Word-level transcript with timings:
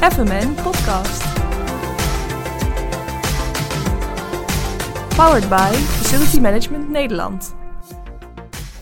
FMN 0.00 0.54
Podcast. 0.62 1.24
Powered 5.16 5.48
by 5.48 5.72
Facility 5.72 6.40
Management 6.40 6.90
Nederland. 6.90 7.54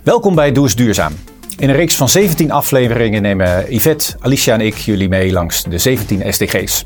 Welkom 0.03 0.35
bij 0.35 0.53
Doe 0.53 0.75
Duurzaam. 0.75 1.13
In 1.57 1.69
een 1.69 1.75
reeks 1.75 1.97
van 1.97 2.09
17 2.09 2.51
afleveringen 2.51 3.23
nemen 3.23 3.75
Yvette, 3.75 4.17
Alicia 4.21 4.55
en 4.55 4.61
ik 4.61 4.75
jullie 4.75 5.09
mee 5.09 5.33
langs 5.33 5.63
de 5.63 5.79
17 5.79 6.33
SDG's. 6.33 6.85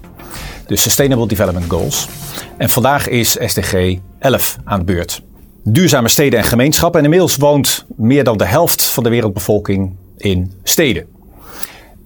De 0.66 0.76
Sustainable 0.76 1.26
Development 1.26 1.70
Goals. 1.70 2.08
En 2.56 2.70
vandaag 2.70 3.08
is 3.08 3.36
SDG 3.40 3.98
11 4.18 4.56
aan 4.64 4.78
de 4.78 4.84
beurt. 4.84 5.22
Duurzame 5.64 6.08
steden 6.08 6.38
en 6.38 6.44
gemeenschappen. 6.44 6.98
En 6.98 7.04
inmiddels 7.04 7.36
woont 7.36 7.84
meer 7.96 8.24
dan 8.24 8.36
de 8.36 8.46
helft 8.46 8.84
van 8.84 9.02
de 9.02 9.10
wereldbevolking 9.10 9.96
in 10.16 10.52
steden. 10.62 11.06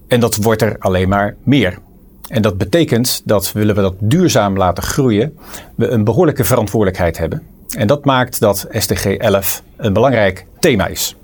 En 0.07 0.19
dat 0.19 0.35
wordt 0.35 0.61
er 0.61 0.75
alleen 0.79 1.09
maar 1.09 1.35
meer. 1.43 1.85
En 2.27 2.41
dat 2.41 2.57
betekent 2.57 3.21
dat 3.25 3.51
willen 3.51 3.75
we 3.75 3.81
dat 3.81 3.95
duurzaam 3.99 4.57
laten 4.57 4.83
groeien, 4.83 5.37
we 5.75 5.87
een 5.87 6.03
behoorlijke 6.03 6.43
verantwoordelijkheid 6.43 7.17
hebben. 7.17 7.47
En 7.77 7.87
dat 7.87 8.05
maakt 8.05 8.39
dat 8.39 8.67
SDG 8.71 9.05
11 9.05 9.63
een 9.75 9.93
belangrijk 9.93 10.45
thema 10.59 10.87
is. 10.87 11.15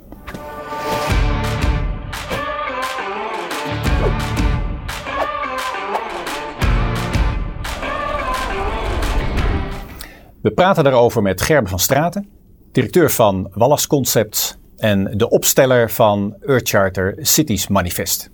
We 10.41 10.51
praten 10.51 10.83
daarover 10.83 11.21
met 11.21 11.41
Gerben 11.41 11.69
van 11.69 11.79
Straten, 11.79 12.27
directeur 12.71 13.11
van 13.11 13.49
Wallas 13.53 13.87
Concepts 13.87 14.57
en 14.77 15.17
de 15.17 15.29
opsteller 15.29 15.91
van 15.91 16.35
Earth 16.45 16.69
Charter 16.69 17.15
Cities 17.19 17.67
Manifest. 17.67 18.29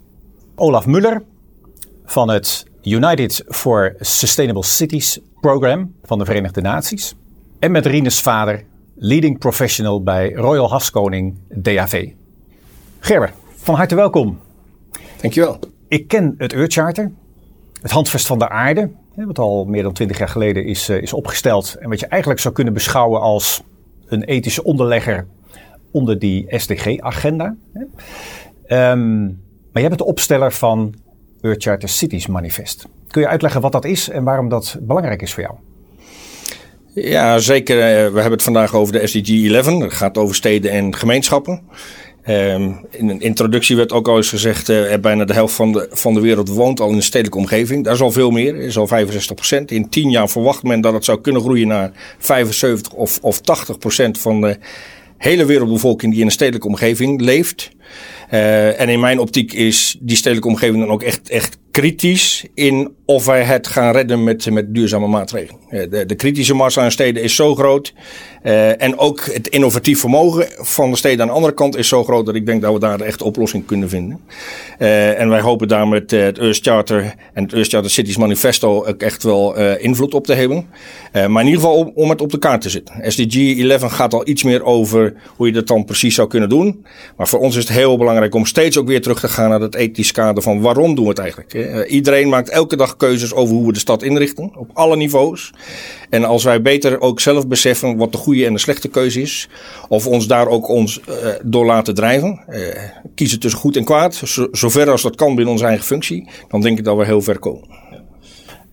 Olaf 0.54 0.86
Muller 0.86 1.22
van 2.10 2.30
het 2.30 2.64
United 2.82 3.44
for 3.48 3.94
Sustainable 4.00 4.64
Cities 4.64 5.18
Program 5.40 5.94
van 6.02 6.18
de 6.18 6.24
Verenigde 6.24 6.60
Naties. 6.60 7.14
En 7.58 7.70
met 7.70 7.86
Rines 7.86 8.20
vader, 8.20 8.64
leading 8.94 9.38
professional 9.38 10.02
bij 10.02 10.32
Royal 10.32 10.70
Haskoning 10.70 11.38
DAV. 11.48 12.08
Gerber, 12.98 13.32
van 13.56 13.74
harte 13.74 13.94
welkom. 13.94 14.38
Dankjewel. 15.20 15.58
Ik 15.88 16.08
ken 16.08 16.34
het 16.38 16.52
Earth 16.52 16.72
Charter, 16.72 17.12
het 17.82 17.90
handvest 17.90 18.26
van 18.26 18.38
de 18.38 18.48
aarde, 18.48 18.90
wat 19.14 19.38
al 19.38 19.64
meer 19.64 19.82
dan 19.82 19.92
twintig 19.92 20.18
jaar 20.18 20.28
geleden 20.28 20.64
is, 20.64 20.88
eh, 20.88 21.02
is 21.02 21.12
opgesteld. 21.12 21.76
En 21.80 21.88
wat 21.88 22.00
je 22.00 22.06
eigenlijk 22.06 22.40
zou 22.40 22.54
kunnen 22.54 22.72
beschouwen 22.72 23.20
als 23.20 23.62
een 24.06 24.22
ethische 24.22 24.64
onderlegger 24.64 25.26
onder 25.90 26.18
die 26.18 26.46
SDG-agenda. 26.48 27.56
Ehm, 28.66 29.24
maar 29.72 29.82
jij 29.82 29.88
bent 29.88 29.98
de 29.98 30.04
opsteller 30.04 30.52
van 30.52 30.94
Earth 31.42 31.62
Charter 31.62 31.88
Cities 31.88 32.26
Manifest. 32.26 32.86
Kun 33.08 33.20
je 33.20 33.28
uitleggen 33.28 33.60
wat 33.60 33.72
dat 33.72 33.84
is 33.84 34.08
en 34.08 34.24
waarom 34.24 34.48
dat 34.48 34.76
belangrijk 34.80 35.22
is 35.22 35.34
voor 35.34 35.42
jou? 35.42 35.54
Ja, 36.94 37.38
zeker. 37.38 37.80
Eh, 37.80 37.86
we 37.88 38.20
hebben 38.20 38.30
het 38.30 38.42
vandaag 38.42 38.74
over 38.74 38.92
de 38.92 39.06
SDG 39.06 39.52
11. 39.52 39.78
Dat 39.78 39.92
gaat 39.92 40.18
over 40.18 40.34
steden 40.34 40.70
en 40.70 40.96
gemeenschappen. 40.96 41.62
Um, 42.28 42.86
in 42.90 43.08
een 43.08 43.20
introductie 43.20 43.76
werd 43.76 43.92
ook 43.92 44.08
al 44.08 44.16
eens 44.16 44.28
gezegd, 44.28 44.68
uh, 44.68 44.94
bijna 44.96 45.24
de 45.24 45.32
helft 45.32 45.54
van 45.54 45.72
de, 45.72 45.88
van 45.90 46.14
de 46.14 46.20
wereld 46.20 46.48
woont 46.48 46.80
al 46.80 46.88
in 46.88 46.96
een 46.96 47.02
stedelijke 47.02 47.38
omgeving. 47.38 47.84
Dat 47.84 47.94
is 47.94 48.00
al 48.00 48.10
veel 48.10 48.30
meer, 48.30 48.52
dat 48.54 48.62
is 48.62 48.78
al 48.78 48.86
65 48.86 49.34
procent. 49.34 49.70
In 49.70 49.88
10 49.88 50.10
jaar 50.10 50.28
verwacht 50.28 50.62
men 50.62 50.80
dat 50.80 50.92
het 50.92 51.04
zou 51.04 51.20
kunnen 51.20 51.42
groeien 51.42 51.68
naar 51.68 51.90
75 52.18 52.92
of, 52.92 53.18
of 53.22 53.40
80 53.40 53.78
procent 53.78 54.18
van 54.18 54.40
de 54.40 54.58
hele 55.20 55.44
wereldbevolking 55.44 56.12
die 56.12 56.20
in 56.20 56.26
een 56.26 56.32
stedelijke 56.32 56.66
omgeving 56.66 57.20
leeft. 57.20 57.70
Uh, 58.30 58.80
en 58.80 58.88
in 58.88 59.00
mijn 59.00 59.18
optiek 59.18 59.52
is 59.52 59.96
die 60.00 60.16
stedelijke 60.16 60.48
omgeving 60.48 60.78
dan 60.78 60.90
ook 60.90 61.02
echt, 61.02 61.28
echt 61.28 61.58
kritisch 61.70 62.44
in 62.54 62.94
of 63.10 63.24
wij 63.24 63.42
het 63.42 63.66
gaan 63.66 63.92
redden 63.92 64.24
met, 64.24 64.50
met 64.50 64.74
duurzame 64.74 65.06
maatregelen. 65.06 65.60
De, 65.90 66.06
de 66.06 66.14
kritische 66.14 66.54
massa 66.54 66.82
aan 66.82 66.90
steden 66.90 67.22
is 67.22 67.34
zo 67.34 67.54
groot. 67.54 67.92
Uh, 68.42 68.82
en 68.82 68.98
ook 68.98 69.24
het 69.24 69.48
innovatief 69.48 70.00
vermogen 70.00 70.46
van 70.56 70.90
de 70.90 70.96
steden 70.96 71.20
aan 71.20 71.26
de 71.26 71.32
andere 71.32 71.54
kant 71.54 71.76
is 71.76 71.88
zo 71.88 72.04
groot 72.04 72.26
dat 72.26 72.34
ik 72.34 72.46
denk 72.46 72.62
dat 72.62 72.72
we 72.72 72.78
daar 72.78 72.98
de 72.98 73.04
echte 73.04 73.24
oplossing 73.24 73.66
kunnen 73.66 73.88
vinden. 73.88 74.20
Uh, 74.78 75.20
en 75.20 75.28
wij 75.28 75.40
hopen 75.40 75.68
daar 75.68 75.88
met 75.88 76.10
het 76.10 76.38
Earth 76.38 76.58
Charter 76.62 77.14
en 77.32 77.42
het 77.42 77.52
Earth 77.52 77.68
Charter 77.68 77.90
Cities 77.90 78.16
Manifesto 78.16 78.84
ook 78.84 79.02
echt 79.02 79.22
wel 79.22 79.56
invloed 79.76 80.14
op 80.14 80.26
te 80.26 80.34
hebben. 80.34 80.66
maar 81.12 81.42
in 81.42 81.48
ieder 81.48 81.60
geval 81.60 81.76
om, 81.76 81.92
om 81.94 82.10
het 82.10 82.20
op 82.20 82.30
de 82.30 82.38
kaart 82.38 82.60
te 82.60 82.70
zetten. 82.70 83.12
SDG 83.12 83.58
11 83.58 83.92
gaat 83.92 84.14
al 84.14 84.28
iets 84.28 84.42
meer 84.42 84.64
over 84.64 85.14
hoe 85.36 85.46
je 85.46 85.52
dat 85.52 85.66
dan 85.66 85.84
precies 85.84 86.14
zou 86.14 86.28
kunnen 86.28 86.48
doen. 86.48 86.84
Maar 87.16 87.28
voor 87.28 87.40
ons 87.40 87.56
is 87.56 87.62
het 87.62 87.72
heel 87.72 87.96
belangrijk 87.96 88.34
om 88.34 88.46
steeds 88.46 88.78
ook 88.78 88.86
weer 88.86 89.02
terug 89.02 89.20
te 89.20 89.28
gaan 89.28 89.50
naar 89.50 89.60
het 89.60 89.74
ethisch 89.74 90.12
kader 90.12 90.42
van 90.42 90.60
waarom 90.60 90.94
doen 90.94 91.04
we 91.04 91.10
het 91.10 91.18
eigenlijk. 91.18 91.88
Iedereen 91.88 92.28
maakt 92.28 92.48
elke 92.48 92.76
dag 92.76 92.96
keuzes 93.00 93.34
over 93.34 93.54
hoe 93.54 93.66
we 93.66 93.72
de 93.72 93.78
stad 93.78 94.02
inrichten, 94.02 94.56
op 94.56 94.70
alle 94.72 94.96
niveaus. 94.96 95.52
En 96.10 96.24
als 96.24 96.44
wij 96.44 96.62
beter 96.62 97.00
ook 97.00 97.20
zelf 97.20 97.46
beseffen 97.46 97.96
wat 97.96 98.12
de 98.12 98.18
goede 98.18 98.46
en 98.46 98.52
de 98.52 98.58
slechte 98.58 98.88
keuze 98.88 99.20
is, 99.20 99.48
of 99.88 100.06
ons 100.06 100.26
daar 100.26 100.48
ook 100.48 100.68
ons 100.68 101.00
uh, 101.08 101.14
door 101.44 101.66
laten 101.66 101.94
drijven, 101.94 102.44
uh, 102.48 102.58
kiezen 103.14 103.40
tussen 103.40 103.60
goed 103.60 103.76
en 103.76 103.84
kwaad, 103.84 104.14
zo, 104.14 104.48
zover 104.52 104.90
als 104.90 105.02
dat 105.02 105.16
kan 105.16 105.34
binnen 105.34 105.52
onze 105.52 105.64
eigen 105.66 105.84
functie, 105.84 106.28
dan 106.48 106.60
denk 106.60 106.78
ik 106.78 106.84
dat 106.84 106.96
we 106.96 107.04
heel 107.04 107.22
ver 107.22 107.38
komen. 107.38 107.68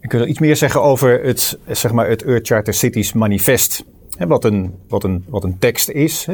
Ik 0.01 0.11
wil 0.11 0.27
iets 0.27 0.39
meer 0.39 0.55
zeggen 0.55 0.81
over 0.81 1.23
het, 1.23 1.57
zeg 1.67 1.91
maar, 1.91 2.09
het 2.09 2.23
Earth 2.23 2.47
Charter 2.47 2.73
Cities 2.73 3.13
manifest. 3.13 3.83
Wat 4.17 4.43
een, 4.43 4.73
wat, 4.87 5.03
een, 5.03 5.25
wat 5.29 5.43
een 5.43 5.59
tekst 5.59 5.89
is, 5.89 6.27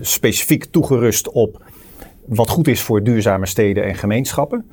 specifiek 0.00 0.64
toegerust 0.64 1.30
op 1.30 1.62
wat 2.30 2.48
goed 2.48 2.68
is 2.68 2.80
voor 2.80 3.02
duurzame 3.02 3.46
steden 3.46 3.84
en 3.84 3.94
gemeenschappen. 3.94 4.70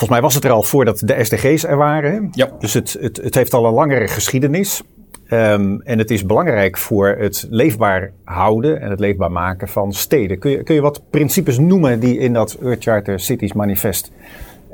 Volgens 0.00 0.20
mij 0.20 0.28
was 0.28 0.34
het 0.34 0.44
er 0.44 0.50
al 0.50 0.62
voordat 0.62 0.98
de 0.98 1.24
SDG's 1.24 1.64
er 1.64 1.76
waren. 1.76 2.28
Ja. 2.32 2.50
Dus 2.58 2.74
het, 2.74 2.96
het, 3.00 3.16
het 3.16 3.34
heeft 3.34 3.54
al 3.54 3.66
een 3.66 3.72
langere 3.72 4.08
geschiedenis. 4.08 4.82
Um, 5.30 5.80
en 5.82 5.98
het 5.98 6.10
is 6.10 6.26
belangrijk 6.26 6.78
voor 6.78 7.08
het 7.08 7.46
leefbaar 7.50 8.12
houden 8.24 8.80
en 8.80 8.90
het 8.90 9.00
leefbaar 9.00 9.32
maken 9.32 9.68
van 9.68 9.92
steden. 9.92 10.38
Kun 10.38 10.50
je, 10.50 10.62
kun 10.62 10.74
je 10.74 10.80
wat 10.80 11.02
principes 11.10 11.58
noemen 11.58 12.00
die 12.00 12.18
in 12.18 12.32
dat 12.32 12.58
Earth 12.62 12.82
Charter 12.82 13.20
Cities 13.20 13.52
Manifest 13.52 14.12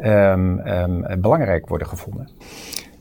um, 0.05 0.59
um, 0.59 1.21
belangrijk 1.21 1.69
worden 1.69 1.87
gevonden? 1.87 2.29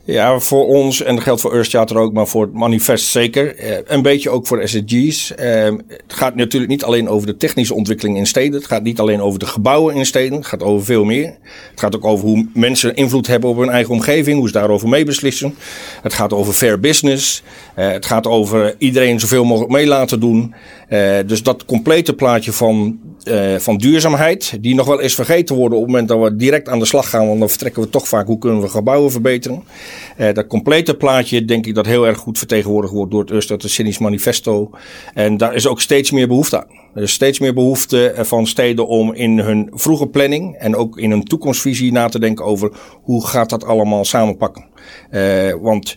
Ja, 0.06 0.38
voor 0.38 0.66
ons, 0.66 1.02
en 1.02 1.14
dat 1.14 1.24
geldt 1.24 1.40
voor 1.40 1.52
Earth 1.52 1.68
Charter 1.68 1.98
ook, 1.98 2.12
maar 2.12 2.26
voor 2.26 2.42
het 2.42 2.52
manifest 2.52 3.06
zeker. 3.06 3.56
Eh, 3.56 3.78
een 3.86 4.02
beetje 4.02 4.30
ook 4.30 4.46
voor 4.46 4.68
SDG's. 4.68 5.34
Eh, 5.34 5.64
het 5.88 6.02
gaat 6.06 6.34
natuurlijk 6.34 6.70
niet 6.70 6.84
alleen 6.84 7.08
over 7.08 7.26
de 7.26 7.36
technische 7.36 7.74
ontwikkeling 7.74 8.16
in 8.16 8.26
steden. 8.26 8.54
Het 8.54 8.66
gaat 8.66 8.82
niet 8.82 9.00
alleen 9.00 9.20
over 9.20 9.38
de 9.38 9.46
gebouwen 9.46 9.94
in 9.94 10.06
steden. 10.06 10.38
Het 10.38 10.46
gaat 10.46 10.62
over 10.62 10.84
veel 10.84 11.04
meer. 11.04 11.36
Het 11.70 11.80
gaat 11.80 11.96
ook 11.96 12.04
over 12.04 12.26
hoe 12.26 12.46
mensen 12.54 12.94
invloed 12.94 13.26
hebben 13.26 13.50
op 13.50 13.56
hun 13.56 13.70
eigen 13.70 13.94
omgeving. 13.94 14.38
Hoe 14.38 14.46
ze 14.46 14.52
daarover 14.52 14.88
meebeslissen. 14.88 15.54
Het 16.02 16.14
gaat 16.14 16.32
over 16.32 16.52
fair 16.52 16.80
business. 16.80 17.42
Uh, 17.76 17.90
het 17.90 18.06
gaat 18.06 18.26
over 18.26 18.74
iedereen 18.78 19.20
zoveel 19.20 19.44
mogelijk 19.44 19.72
mee 19.72 19.86
laten 19.86 20.20
doen. 20.20 20.54
Uh, 20.88 21.16
dus 21.26 21.42
dat 21.42 21.64
complete 21.64 22.14
plaatje 22.14 22.52
van, 22.52 22.98
uh, 23.24 23.58
van 23.58 23.76
duurzaamheid, 23.76 24.58
die 24.60 24.74
nog 24.74 24.86
wel 24.86 25.00
eens 25.00 25.14
vergeten 25.14 25.56
wordt 25.56 25.74
op 25.74 25.80
het 25.80 25.90
moment 25.90 26.08
dat 26.08 26.22
we 26.22 26.36
direct 26.36 26.68
aan 26.68 26.78
de 26.78 26.84
slag 26.84 27.10
gaan, 27.10 27.26
want 27.26 27.38
dan 27.38 27.48
vertrekken 27.48 27.82
we 27.82 27.90
toch 27.90 28.08
vaak 28.08 28.26
hoe 28.26 28.38
kunnen 28.38 28.60
we 28.60 28.68
gebouwen 28.68 29.10
verbeteren. 29.10 29.64
Dat 30.16 30.46
complete 30.46 30.94
plaatje 30.96 31.44
denk 31.44 31.66
ik 31.66 31.74
dat 31.74 31.86
heel 31.86 32.06
erg 32.06 32.18
goed 32.18 32.38
vertegenwoordigd 32.38 32.92
wordt 32.92 33.10
door 33.10 33.20
het 33.20 33.30
Eurostad 33.30 33.62
Cynisch 33.66 33.98
Manifesto. 33.98 34.70
En 35.14 35.36
daar 35.36 35.54
is 35.54 35.66
ook 35.66 35.80
steeds 35.80 36.10
meer 36.10 36.28
behoefte 36.28 36.58
aan. 36.58 36.70
Er 36.94 37.02
is 37.02 37.12
steeds 37.12 37.38
meer 37.38 37.54
behoefte 37.54 38.14
van 38.16 38.46
steden 38.46 38.86
om 38.86 39.12
in 39.12 39.38
hun 39.38 39.70
vroege 39.72 40.06
planning 40.06 40.56
en 40.56 40.76
ook 40.76 40.98
in 40.98 41.10
hun 41.10 41.24
toekomstvisie 41.24 41.92
na 41.92 42.08
te 42.08 42.18
denken 42.18 42.44
over 42.44 42.70
hoe 43.02 43.26
gaat 43.26 43.50
dat 43.50 43.64
allemaal 43.64 44.04
samenpakken. 44.04 44.64
want 45.60 45.96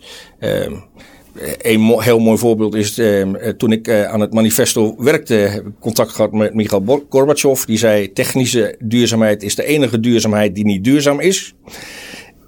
een 1.61 2.01
heel 2.01 2.19
mooi 2.19 2.38
voorbeeld 2.38 2.75
is 2.75 3.00
uh, 3.00 3.23
toen 3.57 3.72
ik 3.72 3.88
uh, 3.88 4.03
aan 4.03 4.19
het 4.19 4.33
manifesto 4.33 4.95
werkte, 4.97 5.33
heb 5.33 5.66
ik 5.66 5.73
contact 5.79 6.11
gehad 6.11 6.31
met 6.31 6.53
Michael 6.53 7.05
Gorbachev. 7.09 7.63
Die 7.63 7.77
zei: 7.77 8.13
technische 8.13 8.75
duurzaamheid 8.79 9.44
is 9.44 9.55
de 9.55 9.66
enige 9.66 10.00
duurzaamheid 10.00 10.55
die 10.55 10.66
niet 10.66 10.83
duurzaam 10.83 11.19
is. 11.19 11.53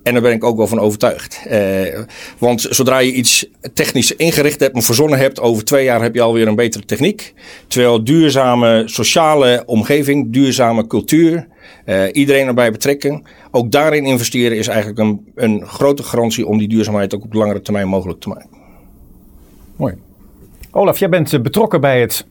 En 0.04 0.14
daar 0.14 0.22
ben 0.22 0.32
ik 0.32 0.44
ook 0.44 0.58
wel 0.58 0.68
van 0.68 0.80
overtuigd. 0.80 1.42
Want 2.38 2.68
zodra 2.70 3.00
je 3.00 3.12
iets 3.12 3.50
technisch 3.74 4.16
ingericht 4.16 4.60
hebt 4.60 4.76
en 4.76 4.82
verzonnen 4.82 5.20
hebt, 5.20 5.40
over 5.40 5.64
twee 5.64 5.84
jaar 5.84 6.02
heb 6.02 6.16
je 6.16 6.22
alweer 6.22 6.48
een 6.48 6.56
betere 6.56 6.86
techniek. 6.86 7.34
Terwijl 7.68 8.04
duurzame 8.04 8.84
sociale 8.86 9.64
omgeving, 9.66 10.34
duurzame 10.34 10.88
cultuur, 10.88 11.48
iedereen 12.12 12.48
erbij 12.48 12.72
betrekken, 12.72 13.24
ook 13.52 13.72
daarin 13.72 14.06
investeren 14.06 14.58
is 14.58 14.68
eigenlijk 14.68 15.00
een, 15.00 15.32
een 15.36 15.66
grote 15.66 16.04
garantie 16.04 16.48
om 16.48 16.58
die 16.58 16.68
duurzaamheid 16.68 17.16
ook 17.16 17.24
op 17.24 17.34
langere 17.34 17.62
termijn 17.62 17.88
mogelijk 17.88 18.20
te 18.20 18.30
maken. 18.30 18.61
Mooi. 19.82 19.96
Olaf, 20.72 20.98
jij 20.98 21.10
bent 21.10 21.44
betrokken 21.44 21.82
bij 21.82 22.02
het 22.02 22.26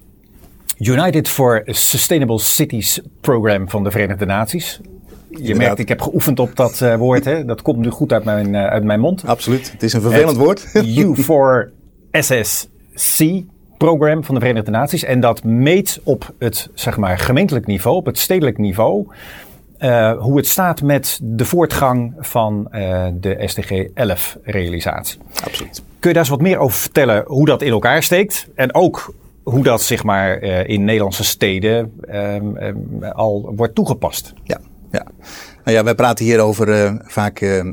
United 0.78 1.28
for 1.28 1.62
Sustainable 1.66 2.38
Cities 2.38 3.00
Program 3.20 3.68
van 3.68 3.84
de 3.84 3.90
Verenigde 3.90 4.24
Naties. 4.24 4.80
Je 4.82 5.36
Inderdaad. 5.36 5.56
merkt, 5.56 5.78
ik 5.78 5.88
heb 5.88 6.00
geoefend 6.00 6.40
op 6.40 6.56
dat 6.56 6.80
uh, 6.80 6.96
woord. 6.96 7.24
Hè? 7.24 7.44
Dat 7.44 7.62
komt 7.62 7.78
nu 7.78 7.90
goed 7.90 8.12
uit 8.12 8.24
mijn, 8.24 8.54
uh, 8.54 8.66
uit 8.66 8.84
mijn 8.84 9.00
mond. 9.00 9.24
Absoluut. 9.24 9.72
Het 9.72 9.82
is 9.82 9.92
een 9.92 10.00
vervelend 10.00 10.28
het 10.28 10.38
woord. 10.38 10.66
U4SSC 12.12 13.24
program 13.78 14.24
van 14.24 14.34
de 14.34 14.40
Verenigde 14.40 14.70
Naties. 14.70 15.04
En 15.04 15.20
dat 15.20 15.44
meet 15.44 16.00
op 16.04 16.34
het 16.38 16.70
zeg 16.74 16.96
maar, 16.96 17.18
gemeentelijk 17.18 17.66
niveau, 17.66 17.96
op 17.96 18.06
het 18.06 18.18
stedelijk 18.18 18.58
niveau, 18.58 19.06
uh, 19.78 20.18
hoe 20.18 20.36
het 20.36 20.46
staat 20.46 20.82
met 20.82 21.20
de 21.22 21.44
voortgang 21.44 22.14
van 22.18 22.68
de 23.20 23.42
SDG 23.46 23.70
11 23.94 24.38
realisatie. 24.42 25.18
Absoluut. 25.44 25.82
Kun 26.00 26.08
je 26.08 26.14
daar 26.14 26.24
eens 26.24 26.36
wat 26.36 26.40
meer 26.40 26.58
over 26.58 26.78
vertellen 26.78 27.24
hoe 27.26 27.46
dat 27.46 27.62
in 27.62 27.70
elkaar 27.70 28.02
steekt? 28.02 28.48
En 28.54 28.74
ook 28.74 29.14
hoe 29.42 29.62
dat 29.62 29.82
zeg 29.82 30.04
maar 30.04 30.42
uh, 30.42 30.68
in 30.68 30.84
Nederlandse 30.84 31.24
steden 31.24 31.92
um, 32.08 32.56
um, 32.56 33.04
al 33.04 33.52
wordt 33.56 33.74
toegepast. 33.74 34.32
Ja, 34.44 34.60
ja. 34.90 35.06
Nou 35.64 35.76
ja, 35.76 35.84
wij 35.84 35.94
praten 35.94 36.24
hier 36.24 36.40
over 36.40 36.98
vaak 37.04 37.64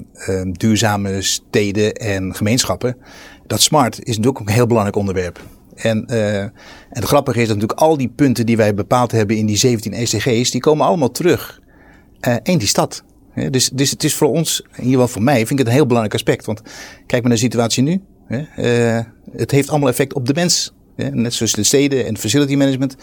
duurzame 0.52 1.22
steden 1.22 1.94
en 1.94 2.36
gemeenschappen. 2.36 2.98
Dat 3.46 3.62
smart 3.62 4.00
is 4.00 4.18
natuurlijk 4.18 4.40
ook 4.40 4.48
een 4.48 4.54
heel 4.54 4.68
belangrijk 4.68 4.98
onderwerp. 4.98 5.40
En, 5.76 6.06
en 6.06 6.54
het 6.90 7.04
grappige 7.04 7.42
is 7.42 7.48
dat 7.48 7.56
natuurlijk 7.56 7.80
al 7.80 7.98
die 7.98 8.10
punten 8.16 8.46
die 8.46 8.58
wij 8.58 8.74
bepaald 8.74 9.12
hebben 9.12 9.38
in 9.38 9.46
die 9.46 9.58
17 9.58 10.08
SDG's, 10.08 10.52
die 10.52 10.62
komen 10.62 10.86
allemaal 10.86 11.12
terug 11.12 11.60
in 12.44 12.58
die 12.58 12.68
stad. 12.68 13.04
Ja, 13.36 13.50
dus, 13.50 13.70
dus 13.70 13.92
het 13.92 14.04
is 14.04 14.14
voor 14.14 14.30
ons, 14.30 14.62
in 14.62 14.84
ieder 14.84 14.92
geval 14.92 15.08
voor 15.08 15.24
mij, 15.24 15.38
vind 15.38 15.52
ik 15.52 15.58
het 15.58 15.68
een 15.68 15.74
heel 15.74 15.86
belangrijk 15.86 16.16
aspect. 16.16 16.46
Want 16.46 16.62
kijk 17.06 17.22
maar 17.22 17.22
naar 17.22 17.32
de 17.32 17.38
situatie 17.38 17.84
nu. 17.84 18.02
Uh, 18.30 19.00
het 19.32 19.52
heeft 19.52 19.70
allemaal 19.70 19.90
effect 19.90 20.14
op 20.14 20.26
de 20.26 20.34
mens. 20.34 20.74
net 20.96 21.34
zoals 21.34 21.52
de 21.52 21.64
steden 21.64 22.06
en 22.06 22.18
facility 22.18 22.56
management 22.56 22.96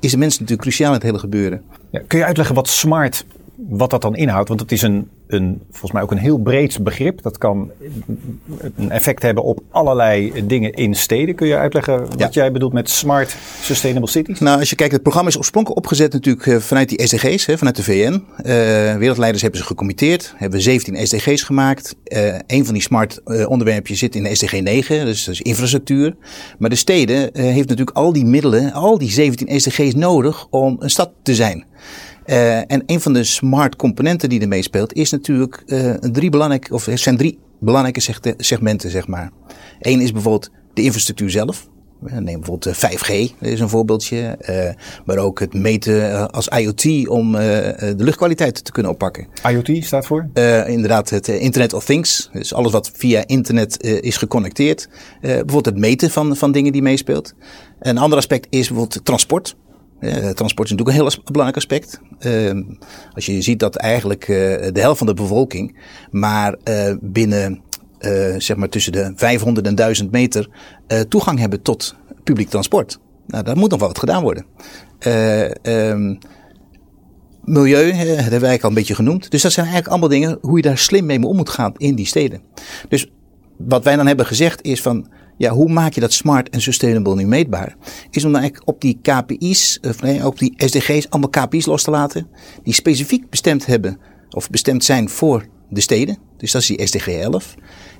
is 0.00 0.10
de 0.10 0.18
mens 0.18 0.32
natuurlijk 0.32 0.60
cruciaal 0.60 0.88
in 0.88 0.94
het 0.94 1.02
hele 1.02 1.18
gebeuren. 1.18 1.62
Ja, 1.90 2.02
kun 2.06 2.18
je 2.18 2.24
uitleggen 2.24 2.54
wat 2.54 2.68
smart, 2.68 3.24
wat 3.68 3.90
dat 3.90 4.02
dan 4.02 4.16
inhoudt? 4.16 4.48
Want 4.48 4.60
het 4.60 4.72
is 4.72 4.82
een 4.82 5.08
een, 5.32 5.62
volgens 5.70 5.92
mij 5.92 6.02
ook 6.02 6.10
een 6.10 6.18
heel 6.18 6.38
breed 6.38 6.82
begrip. 6.82 7.22
Dat 7.22 7.38
kan 7.38 7.70
een 8.76 8.90
effect 8.90 9.22
hebben 9.22 9.44
op 9.44 9.60
allerlei 9.70 10.46
dingen 10.46 10.72
in 10.72 10.94
steden. 10.94 11.34
Kun 11.34 11.46
je 11.46 11.56
uitleggen 11.56 12.00
wat 12.00 12.18
ja. 12.18 12.28
jij 12.30 12.52
bedoelt 12.52 12.72
met 12.72 12.90
smart 12.90 13.36
sustainable 13.60 14.08
cities? 14.08 14.40
Nou, 14.40 14.58
als 14.58 14.70
je 14.70 14.76
kijkt, 14.76 14.92
het 14.92 15.02
programma 15.02 15.28
is 15.28 15.36
oorspronkelijk 15.36 15.80
opgezet 15.80 16.12
natuurlijk 16.12 16.46
eh, 16.46 16.56
vanuit 16.56 16.88
die 16.88 17.06
SDG's, 17.06 17.46
hè, 17.46 17.58
vanuit 17.58 17.76
de 17.76 17.82
VN. 17.82 18.12
Uh, 18.12 18.22
wereldleiders 18.96 19.42
hebben 19.42 19.60
ze 19.60 19.66
gecommitteerd, 19.66 20.34
hebben 20.36 20.60
17 20.60 21.06
SDG's 21.06 21.42
gemaakt. 21.42 21.96
Uh, 22.04 22.34
een 22.46 22.64
van 22.64 22.74
die 22.74 22.82
smart 22.82 23.20
uh, 23.26 23.48
onderwerpjes 23.48 23.98
zit 23.98 24.14
in 24.14 24.22
de 24.22 24.34
SDG 24.34 24.60
9, 24.60 25.04
dus 25.04 25.24
dat 25.24 25.34
is 25.34 25.40
infrastructuur. 25.40 26.16
Maar 26.58 26.70
de 26.70 26.76
steden 26.76 27.30
heeft 27.32 27.68
natuurlijk 27.68 27.96
al 27.96 28.12
die 28.12 28.24
middelen, 28.24 28.72
al 28.72 28.98
die 28.98 29.10
17 29.10 29.60
SDG's 29.60 29.94
nodig 29.94 30.46
om 30.50 30.76
een 30.78 30.90
stad 30.90 31.10
te 31.22 31.34
zijn. 31.34 31.64
Uh, 32.26 32.56
en 32.56 32.82
een 32.86 33.00
van 33.00 33.12
de 33.12 33.24
smart 33.24 33.76
componenten 33.76 34.28
die 34.28 34.40
er 34.40 34.48
meespeelt 34.48 34.92
is 34.92 35.10
natuurlijk 35.10 35.62
uh, 35.66 35.94
drie 35.94 36.30
belangrijke, 36.30 36.74
of 36.74 36.86
er 36.86 36.98
zijn 36.98 37.16
drie 37.16 37.38
belangrijke 37.60 38.34
segmenten, 38.36 38.90
zeg 38.90 39.06
maar. 39.06 39.30
Eén 39.80 40.00
is 40.00 40.12
bijvoorbeeld 40.12 40.50
de 40.74 40.82
infrastructuur 40.82 41.30
zelf. 41.30 41.70
Neem 42.00 42.40
bijvoorbeeld 42.40 42.76
5G, 42.76 43.38
dat 43.38 43.48
is 43.48 43.60
een 43.60 43.68
voorbeeldje. 43.68 44.38
Uh, 44.48 44.84
maar 45.04 45.16
ook 45.16 45.40
het 45.40 45.54
meten 45.54 46.30
als 46.30 46.48
IoT 46.48 47.08
om 47.08 47.32
de 47.32 47.94
luchtkwaliteit 47.96 48.64
te 48.64 48.72
kunnen 48.72 48.92
oppakken. 48.92 49.26
IoT 49.48 49.84
staat 49.84 50.06
voor? 50.06 50.28
inderdaad, 50.66 51.10
het 51.10 51.28
Internet 51.28 51.72
of 51.72 51.84
Things. 51.84 52.30
Dus 52.32 52.54
alles 52.54 52.72
wat 52.72 52.90
via 52.94 53.26
internet 53.26 53.82
is 53.82 54.16
geconnecteerd. 54.16 54.88
bijvoorbeeld 55.20 55.66
het 55.66 55.78
meten 55.78 56.10
van, 56.10 56.36
van 56.36 56.52
dingen 56.52 56.72
die 56.72 56.82
meespeelt. 56.82 57.34
Een 57.80 57.98
ander 57.98 58.18
aspect 58.18 58.46
is 58.50 58.68
bijvoorbeeld 58.68 59.04
transport. 59.04 59.56
Uh, 60.02 60.28
transport 60.30 60.70
is 60.70 60.76
natuurlijk 60.76 60.88
een 60.88 61.04
heel 61.04 61.22
belangrijk 61.24 61.56
aspect. 61.56 62.00
Uh, 62.20 62.62
als 63.14 63.26
je 63.26 63.42
ziet 63.42 63.58
dat 63.58 63.76
eigenlijk 63.76 64.28
uh, 64.28 64.36
de 64.72 64.80
helft 64.80 64.98
van 64.98 65.06
de 65.06 65.14
bevolking 65.14 65.78
maar 66.10 66.56
uh, 66.64 66.94
binnen 67.00 67.62
zeg 68.38 68.56
maar 68.56 68.68
tussen 68.68 68.92
de 68.92 69.12
500 69.16 69.66
en 69.66 69.74
1000 69.74 70.10
meter 70.10 70.48
toegang 71.08 71.38
hebben 71.38 71.62
tot 71.62 71.94
publiek 72.24 72.48
transport. 72.48 72.98
Nou, 73.26 73.44
daar 73.44 73.56
moet 73.56 73.70
nog 73.70 73.78
wel 73.78 73.88
wat 73.88 73.98
gedaan 73.98 74.22
worden. 74.22 74.46
Um, 75.62 76.18
milieu 77.44 77.92
dat 77.92 78.06
hebben 78.06 78.40
wij 78.40 78.62
al 78.62 78.68
een 78.68 78.74
beetje 78.74 78.94
genoemd. 78.94 79.30
Dus 79.30 79.42
dat 79.42 79.52
zijn 79.52 79.66
eigenlijk 79.66 79.94
allemaal 79.94 80.18
dingen 80.18 80.38
hoe 80.40 80.56
je 80.56 80.62
daar 80.62 80.78
slim 80.78 81.06
mee 81.06 81.26
om 81.26 81.36
moet 81.36 81.50
gaan 81.50 81.74
in 81.76 81.94
die 81.94 82.06
steden. 82.06 82.42
Dus 82.88 83.10
wat 83.56 83.84
wij 83.84 83.96
dan 83.96 84.06
hebben 84.06 84.26
gezegd 84.26 84.62
is 84.62 84.82
van 84.82 85.08
ja, 85.42 85.50
hoe 85.50 85.72
maak 85.72 85.92
je 85.92 86.00
dat 86.00 86.12
smart 86.12 86.50
en 86.50 86.60
sustainable 86.60 87.14
nu 87.14 87.26
meetbaar? 87.26 87.76
Is 88.10 88.24
om 88.24 88.32
dan 88.32 88.40
eigenlijk 88.40 88.70
op 88.70 88.80
die 88.80 88.98
KPI's, 89.02 89.78
of 89.82 90.02
nee, 90.02 90.26
op 90.26 90.38
die 90.38 90.54
SDG's, 90.56 91.06
allemaal 91.08 91.30
KPI's 91.30 91.66
los 91.66 91.82
te 91.82 91.90
laten. 91.90 92.26
Die 92.62 92.74
specifiek 92.74 93.30
bestemd 93.30 93.66
hebben, 93.66 93.98
of 94.30 94.50
bestemd 94.50 94.84
zijn 94.84 95.08
voor 95.08 95.46
de 95.68 95.80
steden. 95.80 96.18
Dus 96.36 96.52
dat 96.52 96.62
is 96.62 96.68
die 96.68 96.86
SDG 96.86 97.06
11. 97.06 97.54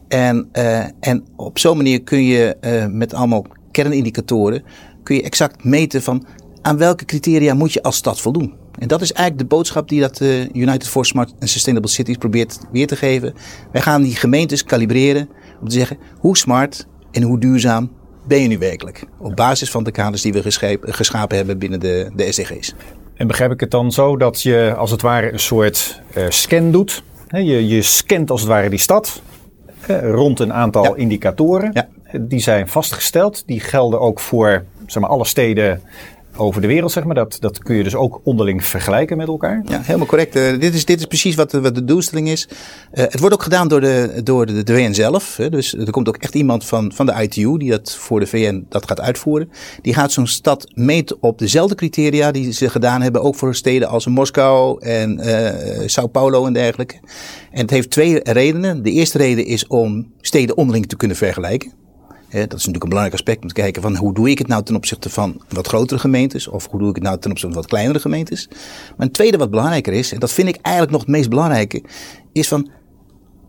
En, 0.08 0.48
uh, 0.52 0.84
en 1.00 1.24
op 1.36 1.58
zo'n 1.58 1.76
manier 1.76 2.02
kun 2.02 2.24
je 2.24 2.56
uh, 2.60 2.86
met 2.86 3.14
allemaal 3.14 3.46
kernindicatoren, 3.70 4.62
kun 5.02 5.16
je 5.16 5.22
exact 5.22 5.64
meten 5.64 6.02
van 6.02 6.26
aan 6.60 6.76
welke 6.76 7.04
criteria 7.04 7.54
moet 7.54 7.72
je 7.72 7.82
als 7.82 7.96
stad 7.96 8.20
voldoen. 8.20 8.54
En 8.78 8.88
dat 8.88 9.00
is 9.00 9.12
eigenlijk 9.12 9.48
de 9.48 9.56
boodschap 9.56 9.88
die 9.88 10.00
dat 10.00 10.20
uh, 10.20 10.40
United 10.52 10.88
for 10.88 11.06
Smart 11.06 11.32
and 11.40 11.50
Sustainable 11.50 11.90
Cities 11.90 12.16
probeert 12.16 12.58
weer 12.72 12.86
te 12.86 12.96
geven. 12.96 13.34
Wij 13.72 13.82
gaan 13.82 14.02
die 14.02 14.16
gemeentes 14.16 14.64
kalibreren 14.64 15.28
om 15.60 15.68
te 15.68 15.74
zeggen 15.74 15.98
hoe 16.18 16.36
smart 16.36 16.86
en 17.12 17.22
hoe 17.22 17.38
duurzaam 17.38 17.90
ben 18.26 18.40
je 18.40 18.48
nu 18.48 18.58
werkelijk? 18.58 19.04
Op 19.18 19.36
basis 19.36 19.70
van 19.70 19.84
de 19.84 19.90
kaders 19.90 20.22
die 20.22 20.32
we 20.32 20.42
geschapen 20.80 21.36
hebben 21.36 21.58
binnen 21.58 21.80
de, 21.80 22.10
de 22.14 22.32
SDG's. 22.32 22.74
En 23.14 23.26
begrijp 23.26 23.52
ik 23.52 23.60
het 23.60 23.70
dan 23.70 23.92
zo 23.92 24.16
dat 24.16 24.42
je 24.42 24.74
als 24.76 24.90
het 24.90 25.02
ware 25.02 25.32
een 25.32 25.40
soort 25.40 26.02
uh, 26.16 26.24
scan 26.28 26.70
doet? 26.70 27.02
je, 27.28 27.68
je 27.68 27.82
scant 27.82 28.30
als 28.30 28.40
het 28.40 28.50
ware 28.50 28.68
die 28.68 28.78
stad 28.78 29.22
rond 30.02 30.40
een 30.40 30.52
aantal 30.52 30.84
ja. 30.84 30.94
indicatoren. 30.94 31.70
Ja. 31.72 31.88
Die 32.20 32.40
zijn 32.40 32.68
vastgesteld. 32.68 33.42
Die 33.46 33.60
gelden 33.60 34.00
ook 34.00 34.20
voor 34.20 34.64
zeg 34.86 35.02
maar, 35.02 35.10
alle 35.10 35.24
steden 35.24 35.82
over 36.36 36.60
de 36.60 36.66
wereld, 36.66 36.92
zeg 36.92 37.04
maar. 37.04 37.14
Dat, 37.14 37.36
dat 37.40 37.58
kun 37.58 37.76
je 37.76 37.82
dus 37.82 37.94
ook 37.94 38.20
onderling 38.24 38.64
vergelijken 38.64 39.16
met 39.16 39.28
elkaar. 39.28 39.62
Ja, 39.64 39.80
helemaal 39.82 40.06
correct. 40.06 40.36
Uh, 40.36 40.60
dit, 40.60 40.74
is, 40.74 40.84
dit 40.84 40.98
is 40.98 41.06
precies 41.06 41.34
wat, 41.34 41.52
wat 41.52 41.74
de 41.74 41.84
doelstelling 41.84 42.28
is. 42.28 42.48
Uh, 42.48 42.54
het 42.92 43.20
wordt 43.20 43.34
ook 43.34 43.42
gedaan 43.42 43.68
door 43.68 43.80
de, 43.80 44.20
door 44.24 44.46
de, 44.46 44.62
de 44.62 44.74
VN 44.74 44.92
zelf. 44.92 45.36
Hè. 45.36 45.48
Dus 45.48 45.74
er 45.74 45.90
komt 45.90 46.08
ook 46.08 46.16
echt 46.16 46.34
iemand 46.34 46.64
van, 46.64 46.92
van 46.94 47.06
de 47.06 47.22
ITU 47.22 47.58
die 47.58 47.70
dat 47.70 47.94
voor 47.94 48.20
de 48.20 48.26
VN 48.26 48.66
dat 48.68 48.86
gaat 48.86 49.00
uitvoeren. 49.00 49.50
Die 49.82 49.94
gaat 49.94 50.12
zo'n 50.12 50.26
stad 50.26 50.70
meten 50.74 51.16
op 51.20 51.38
dezelfde 51.38 51.74
criteria 51.74 52.30
die 52.30 52.52
ze 52.52 52.70
gedaan 52.70 53.02
hebben. 53.02 53.22
Ook 53.22 53.34
voor 53.34 53.54
steden 53.54 53.88
als 53.88 54.06
Moskou 54.06 54.80
en 54.84 55.20
uh, 55.26 55.88
Sao 55.88 56.06
Paulo 56.06 56.46
en 56.46 56.52
dergelijke. 56.52 57.00
En 57.50 57.60
het 57.60 57.70
heeft 57.70 57.90
twee 57.90 58.20
redenen. 58.22 58.82
De 58.82 58.90
eerste 58.90 59.18
reden 59.18 59.46
is 59.46 59.66
om 59.66 60.12
steden 60.20 60.56
onderling 60.56 60.86
te 60.86 60.96
kunnen 60.96 61.16
vergelijken 61.16 61.81
dat 62.32 62.42
is 62.42 62.50
natuurlijk 62.50 62.82
een 62.82 62.88
belangrijk 62.88 63.14
aspect 63.14 63.42
om 63.42 63.48
te 63.48 63.54
kijken 63.54 63.82
van 63.82 63.96
hoe 63.96 64.14
doe 64.14 64.30
ik 64.30 64.38
het 64.38 64.48
nou 64.48 64.62
ten 64.62 64.76
opzichte 64.76 65.10
van 65.10 65.42
wat 65.48 65.66
grotere 65.66 66.00
gemeentes 66.00 66.48
of 66.48 66.68
hoe 66.70 66.80
doe 66.80 66.88
ik 66.88 66.94
het 66.94 67.04
nou 67.04 67.18
ten 67.18 67.30
opzichte 67.30 67.54
van 67.54 67.62
wat 67.62 67.70
kleinere 67.70 68.00
gemeentes. 68.00 68.48
Maar 68.96 69.06
een 69.06 69.12
tweede 69.12 69.36
wat 69.36 69.50
belangrijker 69.50 69.92
is, 69.92 70.12
en 70.12 70.20
dat 70.20 70.32
vind 70.32 70.48
ik 70.48 70.58
eigenlijk 70.62 70.94
nog 70.94 71.00
het 71.00 71.10
meest 71.10 71.28
belangrijke, 71.28 71.82
is 72.32 72.48
van 72.48 72.70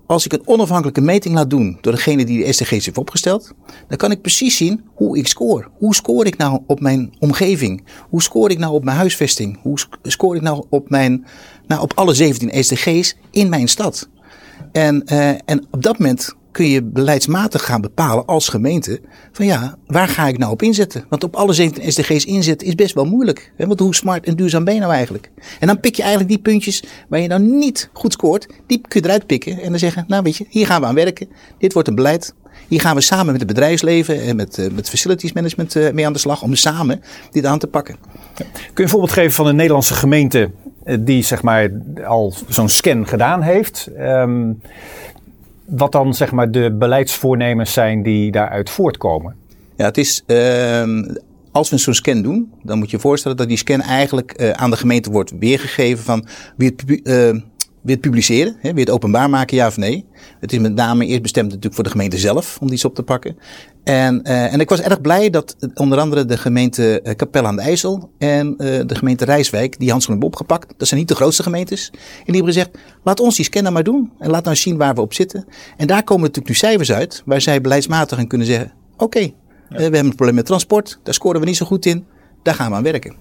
als 0.06 0.26
ik 0.26 0.34
een 0.34 0.48
onafhankelijke 0.48 1.02
meting 1.02 1.36
laat 1.36 1.50
doen 1.50 1.78
door 1.82 1.94
degene 1.94 2.26
die 2.26 2.46
de 2.46 2.54
SDG's 2.54 2.86
heeft 2.86 2.98
opgesteld, 2.98 3.54
dan 3.88 3.98
kan 3.98 4.12
ik 4.12 4.22
precies 4.22 4.58
zien 4.58 4.84
hoe 4.94 5.18
ik 5.18 5.28
score. 5.28 5.68
Hoe 5.78 5.96
score 5.96 6.26
ik 6.26 6.38
nou 6.38 6.62
op 6.68 6.80
mijn 6.80 7.14
omgeving? 7.20 7.84
Hoe 8.10 8.22
score 8.22 8.50
ik 8.50 8.60
nou 8.60 8.74
op 8.74 8.84
mijn 8.84 8.98
huisvesting? 8.98 9.60
Hoe 9.62 9.80
score 10.02 10.36
ik 10.36 10.42
nou 10.42 10.66
op, 10.70 10.90
mijn, 10.90 11.26
nou 11.68 11.82
op 11.82 11.92
alle 11.96 12.14
17 12.14 12.64
SDG's 12.64 13.16
in 13.32 13.50
mijn 13.50 13.68
stad? 13.68 14.10
En, 14.72 15.04
uh, 15.06 15.30
en 15.30 15.66
op 15.72 15.84
dat 15.84 16.00
moment 16.00 16.36
kun 16.54 16.70
je 16.70 16.84
beleidsmatig 16.84 17.66
gaan 17.66 17.82
bepalen 17.82 18.26
als 18.26 18.48
gemeente 18.48 19.02
van 19.32 19.46
ja, 19.46 19.78
waar 19.88 20.08
ga 20.08 20.28
ik 20.28 20.38
nou 20.38 20.52
op 20.52 20.62
inzetten? 20.62 21.06
Want 21.10 21.24
op 21.24 21.36
alle 21.36 21.54
17 21.54 21.92
SDG's 21.92 22.26
inzetten 22.26 22.68
is 22.68 22.76
best 22.76 22.94
wel 22.94 23.06
moeilijk. 23.06 23.52
Want 23.58 23.80
hoe 23.80 23.96
smart 23.96 24.26
en 24.26 24.36
duurzaam 24.36 24.64
ben 24.64 24.74
je 24.74 24.80
nou 24.80 24.94
eigenlijk? 24.94 25.32
En 25.60 25.68
dan 25.68 25.80
pik 25.80 25.96
je 25.96 26.02
eigenlijk 26.02 26.32
die 26.32 26.42
puntjes 26.42 26.84
waar 27.08 27.20
je 27.20 27.28
nou 27.28 27.42
niet 27.42 27.90
goed 27.94 28.14
scoort, 28.14 28.48
die 28.68 28.82
kun 28.88 29.02
je 29.02 29.08
eruit 29.08 29.26
pikken 29.26 29.62
en 29.62 29.70
dan 29.70 29.80
zeggen, 29.80 30.06
nou 30.08 30.24
weet 30.24 30.38
je, 30.38 30.46
hier 30.50 30.66
gaan 30.66 30.82
we 30.82 30.88
aan 30.88 30.96
werken. 30.96 31.28
Dit 31.58 31.74
wordt 31.74 31.88
een 31.88 31.96
beleid. 31.96 32.34
Hier 32.68 32.82
gaan 32.82 32.96
we 32.96 33.02
samen 33.02 33.26
met 33.26 33.42
het 33.42 33.48
bedrijfsleven 33.48 34.22
en 34.22 34.36
met, 34.36 34.58
uh, 34.58 34.72
met 34.72 34.90
facilities 34.90 35.34
management 35.34 35.76
uh, 35.76 35.92
mee 35.92 36.06
aan 36.06 36.14
de 36.14 36.20
slag 36.20 36.42
om 36.42 36.56
samen 36.56 37.02
dit 37.32 37.46
aan 37.46 37.60
te 37.60 37.68
pakken. 37.68 37.96
Kun 38.36 38.46
je 38.74 38.84
een 38.84 38.90
voorbeeld 38.90 39.12
geven 39.12 39.32
van 39.32 39.48
een 39.48 39.56
Nederlandse 39.56 39.94
gemeente 39.94 40.52
eh, 40.84 40.98
die 41.00 41.24
zeg 41.24 41.42
maar 41.42 41.72
al 42.06 42.34
zo'n 42.48 42.70
scan 42.70 43.08
gedaan 43.08 43.42
heeft? 43.42 43.90
Um, 44.00 44.62
wat 45.66 45.92
dan 45.92 46.14
zeg 46.14 46.32
maar 46.32 46.52
de 46.52 46.76
beleidsvoornemens 46.80 47.74
zijn 47.74 48.04
die 48.04 48.32
daaruit 48.32 48.70
voortkomen? 48.70 49.36
Ja, 49.76 49.86
het 49.86 49.98
is. 49.98 50.24
Uh, 50.28 51.04
als 51.52 51.70
we 51.70 51.78
zo'n 51.78 51.94
scan 51.94 52.22
doen, 52.22 52.52
dan 52.64 52.78
moet 52.78 52.90
je 52.90 52.96
je 52.96 53.02
voorstellen 53.02 53.38
dat 53.38 53.48
die 53.48 53.58
scan 53.58 53.82
eigenlijk 53.82 54.42
uh, 54.42 54.50
aan 54.50 54.70
de 54.70 54.78
gemeente 54.78 55.12
wordt 55.12 55.34
weergegeven 55.40 56.04
van 56.04 56.26
wie 56.58 56.70
het, 56.76 57.02
uh, 57.04 57.42
wil 57.84 57.94
het 57.94 58.02
publiceren, 58.02 58.56
hè, 58.60 58.72
het 58.72 58.90
openbaar 58.90 59.30
maken, 59.30 59.58
ja 59.58 59.68
of 59.68 59.78
nee. 59.78 60.06
Het 60.40 60.54
is 60.54 60.60
met 60.60 60.74
name 60.74 61.06
eerst 61.06 61.22
bestemd 61.22 61.48
natuurlijk 61.48 61.76
voor 61.76 61.84
de 61.84 61.90
gemeente 61.90 62.18
zelf 62.18 62.58
om 62.62 62.70
die 62.70 62.84
op 62.84 62.96
te 62.96 63.04
pakken. 63.04 63.38
En, 63.84 64.20
uh, 64.24 64.54
en 64.54 64.60
ik 64.60 64.70
was 64.70 64.82
erg 64.82 65.02
blij 65.02 65.30
dat 65.30 65.56
onder 65.74 66.00
andere 66.00 66.26
de 66.26 66.38
gemeente 66.38 67.14
Capelle 67.16 67.48
aan 67.48 67.56
de 67.56 67.62
IJssel 67.62 68.10
en 68.18 68.58
de 68.58 68.96
gemeente 68.96 69.26
Rijswijk 69.26 69.80
die 69.80 69.92
Hansel 69.92 70.12
hebben 70.12 70.28
opgepakt. 70.28 70.74
Dat 70.78 70.88
zijn 70.88 71.00
niet 71.00 71.10
de 71.10 71.16
grootste 71.16 71.44
gemeentes. 71.44 71.90
En 71.92 72.00
die 72.26 72.36
hebben 72.36 72.54
gezegd, 72.54 72.70
laat 73.04 73.20
ons 73.20 73.36
die 73.36 73.46
scanner 73.46 73.72
maar 73.72 73.84
doen 73.84 74.12
en 74.20 74.30
laat 74.30 74.44
nou 74.44 74.56
zien 74.56 74.78
waar 74.78 74.96
we 74.96 75.02
op 75.02 75.14
zitten. 75.14 75.46
En 75.78 75.88
daar 75.88 76.04
komen 76.04 76.22
natuurlijk 76.22 76.50
nu 76.50 76.56
cijfers 76.56 76.92
uit 76.92 77.22
waar 77.26 77.42
zij 77.42 77.62
beleidsmatig 77.62 78.18
aan 78.18 78.28
kunnen 78.28 78.48
zeggen, 78.48 78.72
oké, 78.98 79.32
we 79.70 79.82
hebben 79.82 80.00
een 80.00 80.16
probleem 80.16 80.36
met 80.36 80.46
transport, 80.46 81.00
daar 81.04 81.14
scoren 81.14 81.40
we 81.40 81.46
niet 81.46 81.58
zo 81.58 81.66
goed 81.66 81.86
in, 81.86 82.06
daar 82.44 82.56
gaan 82.56 82.70
we 82.70 82.78
aan 82.78 82.84
werken. 82.84 83.16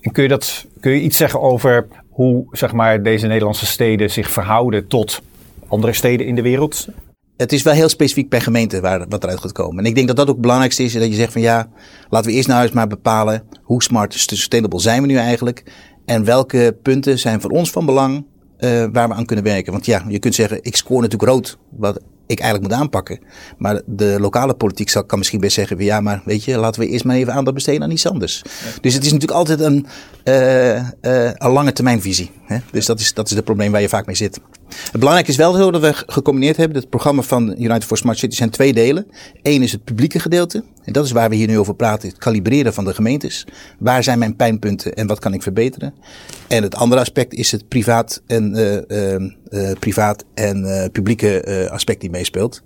En 0.00 0.12
kun 0.12 0.22
je, 0.22 0.28
dat, 0.28 0.66
kun 0.80 0.92
je 0.92 1.00
iets 1.00 1.16
zeggen 1.16 1.40
over 1.40 1.86
hoe 2.18 2.46
zeg 2.50 2.72
maar, 2.72 3.02
deze 3.02 3.26
Nederlandse 3.26 3.66
steden 3.66 4.10
zich 4.10 4.30
verhouden 4.30 4.86
tot 4.88 5.22
andere 5.68 5.92
steden 5.92 6.26
in 6.26 6.34
de 6.34 6.42
wereld? 6.42 6.88
Het 7.36 7.52
is 7.52 7.62
wel 7.62 7.74
heel 7.74 7.88
specifiek 7.88 8.28
per 8.28 8.42
gemeente 8.42 8.80
waar, 8.80 9.06
wat 9.08 9.22
eruit 9.22 9.40
gaat 9.40 9.52
komen. 9.52 9.78
En 9.78 9.84
ik 9.84 9.94
denk 9.94 10.06
dat 10.06 10.16
dat 10.16 10.26
ook 10.26 10.32
het 10.32 10.40
belangrijkste 10.40 10.82
is. 10.82 10.92
Dat 10.92 11.08
je 11.08 11.14
zegt 11.14 11.32
van 11.32 11.40
ja, 11.40 11.68
laten 12.08 12.30
we 12.30 12.36
eerst 12.36 12.48
nou 12.48 12.62
eens 12.62 12.72
maar 12.72 12.86
bepalen 12.86 13.42
hoe 13.62 13.82
smart 13.82 14.14
sustainable 14.14 14.80
zijn 14.80 15.00
we 15.00 15.06
nu 15.06 15.16
eigenlijk. 15.16 15.64
En 16.04 16.24
welke 16.24 16.76
punten 16.82 17.18
zijn 17.18 17.40
voor 17.40 17.50
ons 17.50 17.70
van 17.70 17.86
belang 17.86 18.24
uh, 18.58 18.84
waar 18.92 19.08
we 19.08 19.14
aan 19.14 19.26
kunnen 19.26 19.44
werken. 19.44 19.72
Want 19.72 19.86
ja, 19.86 20.04
je 20.08 20.18
kunt 20.18 20.34
zeggen, 20.34 20.58
ik 20.62 20.76
scoor 20.76 21.00
natuurlijk 21.00 21.30
rood. 21.30 21.58
Ik 22.28 22.40
eigenlijk 22.40 22.70
moet 22.70 22.80
aanpakken. 22.80 23.20
Maar 23.58 23.80
de 23.86 24.16
lokale 24.20 24.54
politiek 24.54 24.88
zal, 24.88 25.04
kan 25.04 25.18
misschien 25.18 25.40
best 25.40 25.54
zeggen: 25.54 25.84
ja, 25.84 26.00
maar 26.00 26.22
weet 26.24 26.44
je, 26.44 26.58
laten 26.58 26.80
we 26.80 26.88
eerst 26.88 27.04
maar 27.04 27.16
even 27.16 27.32
aandacht 27.32 27.54
besteden 27.54 27.82
aan 27.82 27.90
iets 27.90 28.06
anders. 28.06 28.42
Dus 28.80 28.94
het 28.94 29.04
is 29.04 29.12
natuurlijk 29.12 29.38
altijd 29.38 29.60
een, 29.60 29.86
uh, 30.24 30.76
uh, 30.76 30.82
een 31.34 31.50
lange 31.50 31.72
termijnvisie. 31.72 32.30
Hè? 32.46 32.58
Dus 32.70 32.86
dat 32.86 33.00
is, 33.00 33.14
dat 33.14 33.30
is 33.30 33.36
het 33.36 33.44
probleem 33.44 33.72
waar 33.72 33.80
je 33.80 33.88
vaak 33.88 34.06
mee 34.06 34.16
zit. 34.16 34.40
Het 34.68 34.98
belangrijke 34.98 35.30
is 35.30 35.36
wel 35.36 35.52
zo 35.52 35.70
dat 35.70 35.80
we 35.80 35.92
gecombineerd 36.06 36.56
hebben. 36.56 36.76
Het 36.76 36.90
programma 36.90 37.22
van 37.22 37.54
United 37.58 37.84
for 37.84 37.96
Smart 37.96 38.18
Cities 38.18 38.38
zijn 38.38 38.50
twee 38.50 38.72
delen. 38.72 39.06
Eén 39.42 39.62
is 39.62 39.72
het 39.72 39.84
publieke 39.84 40.18
gedeelte. 40.18 40.64
En 40.88 40.94
dat 40.94 41.04
is 41.04 41.12
waar 41.12 41.28
we 41.28 41.34
hier 41.34 41.46
nu 41.46 41.58
over 41.58 41.74
praten. 41.74 42.08
Het 42.08 42.18
kalibreren 42.18 42.74
van 42.74 42.84
de 42.84 42.94
gemeentes. 42.94 43.46
Waar 43.78 44.02
zijn 44.02 44.18
mijn 44.18 44.36
pijnpunten 44.36 44.94
en 44.94 45.06
wat 45.06 45.18
kan 45.18 45.34
ik 45.34 45.42
verbeteren? 45.42 45.94
En 46.46 46.62
het 46.62 46.74
andere 46.74 47.00
aspect 47.00 47.34
is 47.34 47.52
het 47.52 47.68
privaat 47.68 48.22
en, 48.26 48.56
uh, 49.50 49.70
privaat 49.78 50.24
en 50.34 50.88
publieke 50.92 51.68
aspect 51.72 52.00
die 52.00 52.10
meespeelt. 52.10 52.62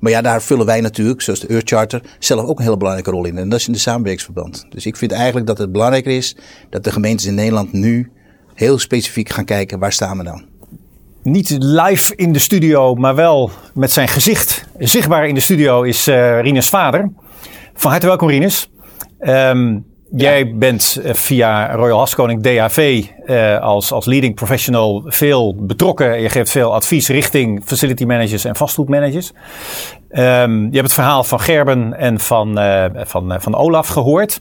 maar 0.00 0.10
ja, 0.10 0.22
daar 0.22 0.42
vullen 0.42 0.66
wij 0.66 0.80
natuurlijk, 0.80 1.20
zoals 1.20 1.40
de 1.40 1.46
Earth 1.46 1.68
Charter, 1.68 2.02
zelf 2.18 2.46
ook 2.46 2.58
een 2.58 2.64
hele 2.64 2.76
belangrijke 2.76 3.10
rol 3.10 3.24
in. 3.24 3.38
En 3.38 3.48
dat 3.48 3.60
is 3.60 3.66
in 3.66 3.72
de 3.72 3.78
samenwerkingsverband. 3.78 4.66
Dus 4.68 4.86
ik 4.86 4.96
vind 4.96 5.12
eigenlijk 5.12 5.46
dat 5.46 5.58
het 5.58 5.72
belangrijker 5.72 6.12
is 6.12 6.36
dat 6.70 6.84
de 6.84 6.92
gemeentes 6.92 7.26
in 7.26 7.34
Nederland 7.34 7.72
nu 7.72 8.10
heel 8.54 8.78
specifiek 8.78 9.28
gaan 9.28 9.44
kijken 9.44 9.78
waar 9.78 9.92
staan 9.92 10.16
we 10.16 10.22
nou 10.22 10.42
niet 11.26 11.56
live 11.58 12.16
in 12.16 12.32
de 12.32 12.38
studio, 12.38 12.94
maar 12.94 13.14
wel 13.14 13.50
met 13.74 13.90
zijn 13.90 14.08
gezicht 14.08 14.66
zichtbaar 14.78 15.28
in 15.28 15.34
de 15.34 15.40
studio 15.40 15.82
is 15.82 16.08
uh, 16.08 16.40
Rinus 16.40 16.68
vader. 16.68 17.10
Van 17.78 17.90
harte 17.90 18.06
welkom 18.06 18.28
Rinus. 18.28 18.68
Um, 19.20 19.84
Jij 20.10 20.56
bent 20.56 21.00
uh, 21.04 21.12
via 21.14 21.74
Royal 21.74 21.98
Haskoning 21.98 22.42
DAV 22.42 23.04
uh, 23.26 23.58
als, 23.58 23.92
als 23.92 24.06
leading 24.06 24.34
professional 24.34 25.04
veel 25.06 25.54
betrokken. 25.54 26.20
Je 26.20 26.28
geeft 26.28 26.50
veel 26.50 26.74
advies 26.74 27.08
richting 27.08 27.62
facility 27.64 28.04
managers 28.04 28.44
en 28.44 28.56
vastgoedmanagers. 28.56 29.32
Um, 30.10 30.62
je 30.62 30.72
hebt 30.72 30.82
het 30.82 30.92
verhaal 30.92 31.24
van 31.24 31.40
Gerben 31.40 31.94
en 31.94 32.20
van, 32.20 32.58
uh, 32.58 32.84
van, 32.94 33.36
van 33.40 33.54
Olaf 33.54 33.88
gehoord. 33.88 34.40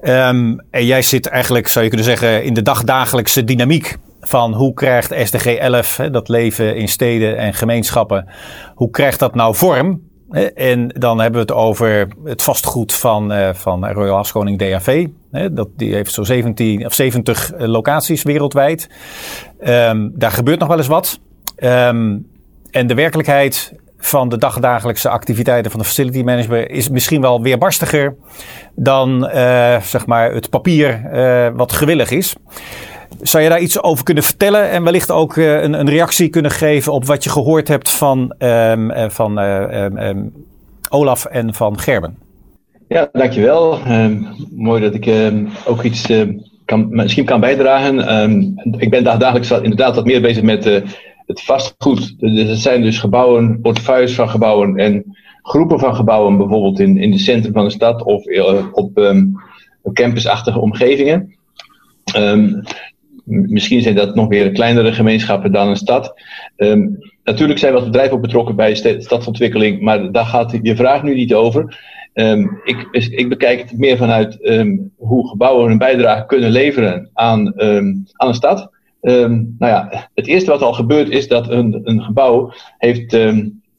Um, 0.00 0.60
en 0.70 0.86
jij 0.86 1.02
zit 1.02 1.26
eigenlijk, 1.26 1.68
zou 1.68 1.84
je 1.84 1.90
kunnen 1.90 2.08
zeggen, 2.08 2.44
in 2.44 2.54
de 2.54 2.62
dagdagelijkse 2.62 3.44
dynamiek 3.44 3.96
van 4.20 4.54
hoe 4.54 4.74
krijgt 4.74 5.14
SDG 5.24 5.46
11, 5.46 5.96
hè, 5.96 6.10
dat 6.10 6.28
leven 6.28 6.76
in 6.76 6.88
steden 6.88 7.36
en 7.36 7.54
gemeenschappen, 7.54 8.28
hoe 8.74 8.90
krijgt 8.90 9.18
dat 9.18 9.34
nou 9.34 9.54
vorm? 9.54 10.00
En 10.54 10.88
dan 10.88 11.20
hebben 11.20 11.46
we 11.46 11.52
het 11.52 11.62
over 11.62 12.08
het 12.24 12.42
vastgoed 12.42 12.94
van, 12.94 13.32
uh, 13.32 13.48
van 13.52 13.88
Royal 13.88 14.16
Haskoning 14.16 14.58
DAV. 14.58 15.06
Dat, 15.52 15.68
die 15.76 15.94
heeft 15.94 16.12
zo'n 16.12 16.24
17 16.24 16.86
of 16.86 16.94
70 16.94 17.52
eh, 17.52 17.68
locaties 17.68 18.22
wereldwijd. 18.22 18.88
Um, 19.60 20.12
daar 20.14 20.30
gebeurt 20.30 20.58
nog 20.58 20.68
wel 20.68 20.78
eens 20.78 20.86
wat. 20.86 21.20
Um, 21.58 22.26
en 22.70 22.86
de 22.86 22.94
werkelijkheid 22.94 23.72
van 23.98 24.28
de 24.28 24.38
dagdagelijkse 24.38 25.08
activiteiten 25.08 25.70
van 25.70 25.80
de 25.80 25.86
facility 25.86 26.22
manager 26.22 26.70
is 26.70 26.88
misschien 26.88 27.20
wel 27.20 27.42
weerbarstiger 27.42 28.16
dan 28.74 29.28
zeg 29.82 30.06
maar 30.06 30.32
het 30.32 30.50
papier 30.50 31.02
wat 31.54 31.72
gewillig 31.72 32.10
is. 32.10 32.36
Zou 33.20 33.42
je 33.42 33.48
daar 33.48 33.60
iets 33.60 33.82
over 33.82 34.04
kunnen 34.04 34.22
vertellen 34.22 34.70
en 34.70 34.84
wellicht 34.84 35.10
ook 35.10 35.36
uh, 35.36 35.62
een, 35.62 35.72
een, 35.72 35.88
reactie 35.88 36.28
kunnen 36.28 36.50
geven 36.50 36.92
op 36.92 37.04
wat 37.04 37.24
je 37.24 37.30
gehoord 37.30 37.68
hebt 37.68 37.90
van, 37.90 38.34
um, 38.38 39.10
van 39.10 39.38
um, 39.38 40.32
Olaf 40.88 41.24
en 41.24 41.54
van 41.54 41.78
Gerben? 41.78 42.16
Ja, 42.88 43.08
dankjewel. 43.12 43.78
mooi 44.50 44.80
dat 44.80 44.94
ik 44.94 45.32
ook 45.66 45.82
iets 45.82 46.12
kan, 46.64 46.86
misschien 46.90 47.24
kan 47.24 47.40
bijdragen. 47.40 47.98
ik 48.78 48.90
ben 48.90 49.04
dagelijks 49.04 49.50
inderdaad 49.50 49.94
wat 49.94 50.04
meer 50.04 50.20
bezig 50.20 50.42
met 50.42 50.64
het 51.26 51.42
vastgoed. 51.42 52.14
Er 52.20 52.56
zijn 52.56 52.82
dus 52.82 52.98
gebouwen, 52.98 53.60
portefeuilles 53.60 54.14
van 54.14 54.28
gebouwen 54.28 54.76
en 54.76 55.16
groepen 55.42 55.78
van 55.78 55.96
gebouwen, 55.96 56.36
bijvoorbeeld 56.36 56.80
in, 56.80 56.96
in 56.96 57.12
het 57.12 57.20
centrum 57.20 57.52
van 57.52 57.64
de 57.64 57.70
stad 57.70 58.02
of 58.02 58.24
op 58.72 58.98
um, 58.98 59.40
campusachtige 59.92 60.60
omgevingen. 60.60 61.34
Um, 62.16 62.62
misschien 63.26 63.82
zijn 63.82 63.94
dat 63.94 64.14
nog 64.14 64.28
weer 64.28 64.52
kleinere 64.52 64.92
gemeenschappen 64.92 65.52
dan 65.52 65.68
een 65.68 65.76
stad. 65.76 66.20
Um, 66.56 66.98
natuurlijk 67.24 67.58
zijn 67.58 67.72
wat 67.72 67.84
bedrijven 67.84 68.14
ook 68.14 68.22
betrokken 68.22 68.56
bij 68.56 68.74
stadsontwikkeling, 68.74 69.80
maar 69.80 70.12
daar 70.12 70.24
gaat 70.24 70.58
je 70.62 70.76
vraag 70.76 71.02
nu 71.02 71.14
niet 71.14 71.34
over. 71.34 71.78
Um, 72.14 72.60
ik, 72.64 72.88
ik, 72.90 73.28
bekijk 73.28 73.60
het 73.60 73.78
meer 73.78 73.96
vanuit 73.96 74.38
um, 74.42 74.92
hoe 74.96 75.28
gebouwen 75.28 75.70
een 75.70 75.78
bijdrage 75.78 76.26
kunnen 76.26 76.50
leveren 76.50 77.10
aan, 77.12 77.60
aan 77.60 78.28
een 78.28 78.34
stad. 78.34 78.70
Nou 79.00 79.56
ja, 79.58 80.08
het 80.14 80.26
eerste 80.26 80.50
wat 80.50 80.62
al 80.62 80.72
gebeurt 80.72 81.08
is 81.08 81.28
dat 81.28 81.50
een, 81.50 81.80
een 81.84 82.02
gebouw 82.02 82.52
heeft 82.78 83.16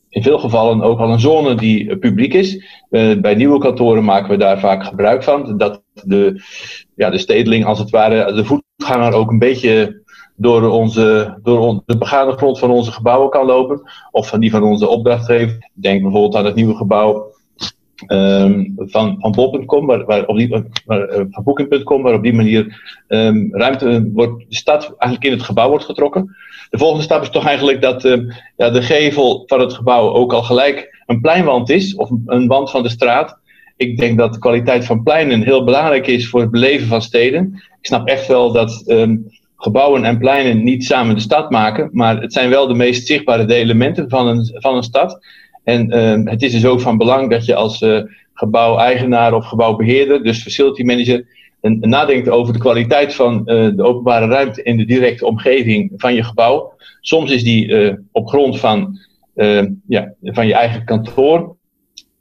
in 0.10 0.24
veel 0.24 0.40
gevallen 0.40 0.82
ook 0.82 1.00
al 1.00 1.12
een 1.12 1.20
zone 1.20 1.56
die 1.56 1.84
uh, 1.84 2.00
publiek 2.00 2.34
is. 2.34 2.64
Uh, 2.90 3.20
bij 3.20 3.36
nieuwe 3.36 3.60
kantoren 3.60 4.04
maken 4.04 4.30
we 4.30 4.38
daar 4.38 4.60
vaak 4.60 4.84
gebruik 4.84 5.24
van. 5.24 5.58
Dat 5.58 5.82
de, 6.04 6.42
ja, 6.96 7.10
de 7.10 7.18
stedeling 7.18 7.66
als 7.66 7.80
het 7.80 7.90
ware, 7.90 8.34
de 8.34 8.46
voetganger 8.46 9.14
ook 9.14 9.32
een 9.32 9.40
beetje 9.40 10.06
door, 10.36 10.70
onze, 10.70 11.38
door 11.44 11.84
de 11.86 11.98
begane 11.98 12.32
grond 12.32 12.60
van 12.60 12.72
onze 12.72 12.92
gebouwen 12.92 13.30
kan 13.30 13.46
lopen. 13.46 13.82
Of 14.12 14.28
van 14.28 14.40
die 14.40 14.52
van 14.52 14.64
onze 14.64 14.88
opdrachtgever. 14.88 15.70
Denk 15.74 16.02
bijvoorbeeld 16.02 16.36
aan 16.36 16.46
het 16.46 16.56
nieuwe 16.56 16.76
gebouw 16.76 17.36
Um, 18.08 18.74
van, 18.78 19.16
van 19.20 19.32
bol.com, 19.32 19.86
waar, 19.86 20.06
waar, 20.06 20.26
op 20.26 20.38
die, 20.38 20.64
van 20.86 21.44
booking.com, 21.44 22.02
waar 22.02 22.14
op 22.14 22.24
die 22.24 22.34
manier 22.34 22.82
um, 23.08 23.56
ruimte 23.56 24.10
wordt, 24.14 24.46
de 24.50 24.56
stad 24.56 24.84
eigenlijk 24.84 25.24
in 25.24 25.32
het 25.32 25.48
gebouw 25.48 25.70
wordt 25.70 25.86
getrokken. 25.86 26.36
De 26.70 26.78
volgende 26.78 27.04
stap 27.04 27.22
is 27.22 27.30
toch 27.30 27.46
eigenlijk 27.46 27.82
dat 27.82 28.06
uh, 28.06 28.32
ja, 28.58 28.70
de 28.70 28.82
gevel 28.82 29.44
van 29.46 29.60
het 29.60 29.74
gebouw 29.74 30.14
ook 30.14 30.34
al 30.34 30.44
gelijk 30.44 31.04
een 31.06 31.22
pleinwand 31.22 31.70
is, 31.70 31.96
of 31.96 32.10
een 32.26 32.48
wand 32.48 32.72
van 32.72 32.84
de 32.84 32.90
straat. 32.90 33.40
Ik 33.78 33.98
denk 33.98 34.18
dat 34.18 34.34
de 34.34 34.40
kwaliteit 34.40 34.86
van 34.86 35.04
pleinen 35.04 35.44
heel 35.44 35.64
belangrijk 35.64 36.08
is 36.08 36.30
voor 36.30 36.42
het 36.42 36.52
beleven 36.52 36.88
van 36.88 37.02
steden. 37.02 37.54
Ik 37.54 37.86
snap 37.86 38.08
echt 38.08 38.28
wel 38.28 38.52
dat 38.52 38.84
gebouwen 39.58 40.04
en 40.04 40.18
pleinen 40.18 40.64
niet 40.64 40.86
samen 40.86 41.16
de 41.16 41.22
stad 41.22 41.50
maken, 41.50 41.90
maar 41.92 42.22
het 42.22 42.34
zijn 42.34 42.50
wel 42.50 42.68
de 42.68 42.74
meest 42.74 43.08
zichtbare 43.08 43.54
elementen 43.54 44.10
van 44.10 44.28
een, 44.28 44.50
van 44.54 44.76
een 44.76 44.84
stad. 44.84 45.20
En 45.68 45.96
uh, 45.96 46.32
het 46.32 46.42
is 46.42 46.52
dus 46.52 46.66
ook 46.66 46.82
van 46.82 46.98
belang 46.98 47.30
dat 47.30 47.46
je 47.46 47.56
als 47.56 47.82
uh, 47.82 48.02
gebouweigenaar 48.34 49.34
of 49.34 49.46
gebouwbeheerder, 49.46 50.24
dus 50.24 50.44
facility 50.44 50.84
manager, 50.84 51.26
een, 51.62 51.78
een 51.82 51.90
nadenkt 51.90 52.30
over 52.30 52.54
de 52.54 52.60
kwaliteit 52.60 53.16
van 53.16 53.34
uh, 53.34 53.46
de 53.76 53.84
openbare 53.84 54.28
ruimte 54.28 54.64
in 54.64 54.78
de 54.78 54.86
directe 54.86 55.26
omgeving 55.26 55.92
van 55.96 56.14
je 56.14 56.24
gebouw. 56.24 56.74
Soms 57.02 57.32
is 57.32 57.44
die 57.44 57.98
op 58.12 58.28
grond 58.28 58.60
van, 58.60 59.00
ja, 59.88 60.14
van 60.22 60.48
je 60.48 60.54
eigen 60.54 60.86
kantoor. 60.86 61.56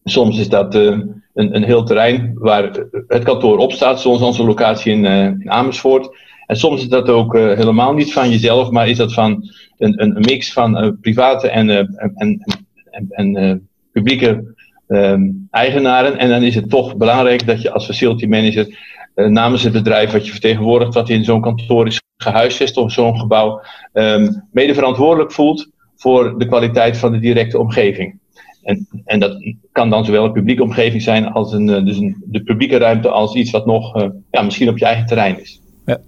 Soms 0.04 0.38
is 0.38 0.48
dat 0.48 0.74
een, 0.74 1.22
een 1.34 1.64
heel 1.64 1.84
terrein 1.84 2.32
waar 2.34 2.70
het 3.06 3.24
kantoor 3.24 3.58
op 3.58 3.72
staat, 3.72 4.00
zoals 4.00 4.20
onze 4.20 4.44
locatie 4.44 4.92
in, 4.92 5.04
in 5.04 5.50
Amersfoort. 5.50 6.16
En 6.46 6.56
soms 6.56 6.82
is 6.82 6.88
dat 6.88 7.08
ook 7.08 7.34
helemaal 7.34 7.94
niet 7.94 8.12
van 8.12 8.30
jezelf, 8.30 8.70
maar 8.70 8.88
is 8.88 8.96
dat 8.96 9.12
van 9.12 9.50
een, 9.78 10.02
een 10.02 10.12
mix 10.12 10.52
van 10.52 10.98
private 11.00 11.48
en, 11.48 11.70
en, 11.70 12.12
en 12.14 12.65
en, 13.10 13.36
uh, 13.36 13.54
publieke 13.92 14.54
um, 14.88 15.48
eigenaren. 15.50 16.18
En 16.18 16.28
dan 16.28 16.42
is 16.42 16.54
het 16.54 16.70
toch 16.70 16.96
belangrijk 16.96 17.46
dat 17.46 17.62
je 17.62 17.70
als 17.72 17.86
facility 17.86 18.26
manager 18.26 18.78
uh, 19.14 19.26
namens 19.26 19.62
het 19.62 19.72
bedrijf 19.72 20.12
wat 20.12 20.26
je 20.26 20.32
vertegenwoordigt, 20.32 20.94
wat 20.94 21.08
in 21.08 21.24
zo'n 21.24 21.40
kantoor 21.40 21.86
is 21.86 22.02
gehuisvest 22.16 22.76
of 22.76 22.92
zo'n 22.92 23.18
gebouw, 23.18 23.62
um, 23.92 24.44
mede 24.52 24.74
verantwoordelijk 24.74 25.32
voelt 25.32 25.70
voor 25.96 26.38
de 26.38 26.46
kwaliteit 26.46 26.96
van 26.96 27.12
de 27.12 27.18
directe 27.18 27.58
omgeving. 27.58 28.18
En, 28.62 28.88
en 29.04 29.20
dat 29.20 29.36
kan 29.72 29.90
dan 29.90 30.04
zowel 30.04 30.24
een 30.24 30.32
publieke 30.32 30.62
omgeving 30.62 31.02
zijn 31.02 31.26
als 31.26 31.52
een, 31.52 31.68
uh, 31.68 31.84
dus 31.84 31.96
een, 31.96 32.24
de 32.26 32.42
publieke 32.42 32.76
ruimte 32.76 33.08
als 33.08 33.34
iets 33.34 33.50
wat 33.50 33.66
nog 33.66 34.10
ja, 34.30 34.42
misschien 34.42 34.68
op 34.68 34.78
je 34.78 34.84
eigen 34.84 35.06
terrein 35.06 35.40
is. 35.40 35.60
Ja. 35.86 35.98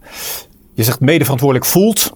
Je 0.75 0.83
zegt 0.83 1.01
mede 1.01 1.25
verantwoordelijk 1.25 1.67
voelt. 1.67 2.13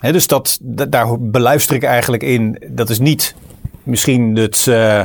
Dus 0.00 0.26
dat, 0.26 0.58
dat, 0.62 0.92
daar 0.92 1.20
beluister 1.20 1.76
ik 1.76 1.82
eigenlijk 1.82 2.22
in. 2.22 2.62
Dat 2.68 2.90
is 2.90 2.98
niet 2.98 3.34
misschien 3.86 4.36
het 4.36 4.66
uh, 4.68 5.04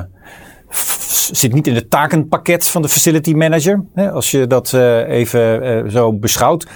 zit 1.32 1.54
niet 1.54 1.68
in 1.68 1.76
het 1.76 1.90
takenpakket 1.90 2.68
van 2.68 2.82
de 2.82 2.90
facility 2.90 3.34
manager. 3.34 3.86
Hè, 3.94 4.12
als 4.12 4.32
je 4.32 4.48
dat 4.48 4.72
uh, 4.76 5.10
even 5.10 5.64
uh, 5.64 5.92
zo 5.92 6.14
beschouwt. 6.14 6.68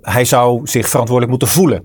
Hij 0.00 0.24
zou 0.24 0.60
zich 0.66 0.88
verantwoordelijk 0.88 1.38
moeten 1.38 1.58
voelen. 1.58 1.82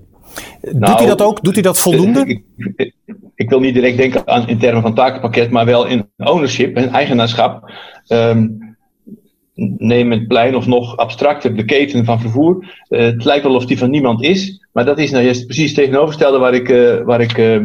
Nou, 0.60 0.78
Doet 0.78 0.98
hij 0.98 1.06
dat 1.06 1.22
ook? 1.22 1.42
Doet 1.42 1.54
hij 1.54 1.62
dat 1.62 1.78
voldoende? 1.78 2.20
Ik, 2.26 2.42
ik, 2.76 2.94
ik, 3.34 3.48
wil 3.48 3.60
niet 3.60 3.74
direct 3.74 3.96
denken 3.96 4.26
aan 4.26 4.48
in 4.48 4.58
termen 4.58 4.82
van 4.82 4.94
takenpakket, 4.94 5.50
maar 5.50 5.64
wel 5.64 5.86
in 5.86 6.10
ownership 6.16 6.76
en 6.76 6.88
eigenaarschap. 6.88 7.72
Um, 8.08 8.76
neem 9.78 10.10
het 10.10 10.28
plein 10.28 10.56
of 10.56 10.66
nog 10.66 10.96
abstracter 10.96 11.56
de 11.56 11.64
keten 11.64 12.04
van 12.04 12.20
vervoer. 12.20 12.76
Uh, 12.88 13.00
het 13.00 13.24
lijkt 13.24 13.44
wel 13.44 13.54
of 13.54 13.66
die 13.66 13.78
van 13.78 13.90
niemand 13.90 14.22
is, 14.22 14.66
maar 14.72 14.84
dat 14.84 14.98
is 14.98 15.10
nou 15.10 15.24
juist 15.24 15.44
precies 15.44 15.70
het 15.70 15.78
tegenovergestelde 15.78 16.38
waar 16.38 16.54
ik, 16.54 16.68
waar 17.04 17.20
ik 17.20 17.60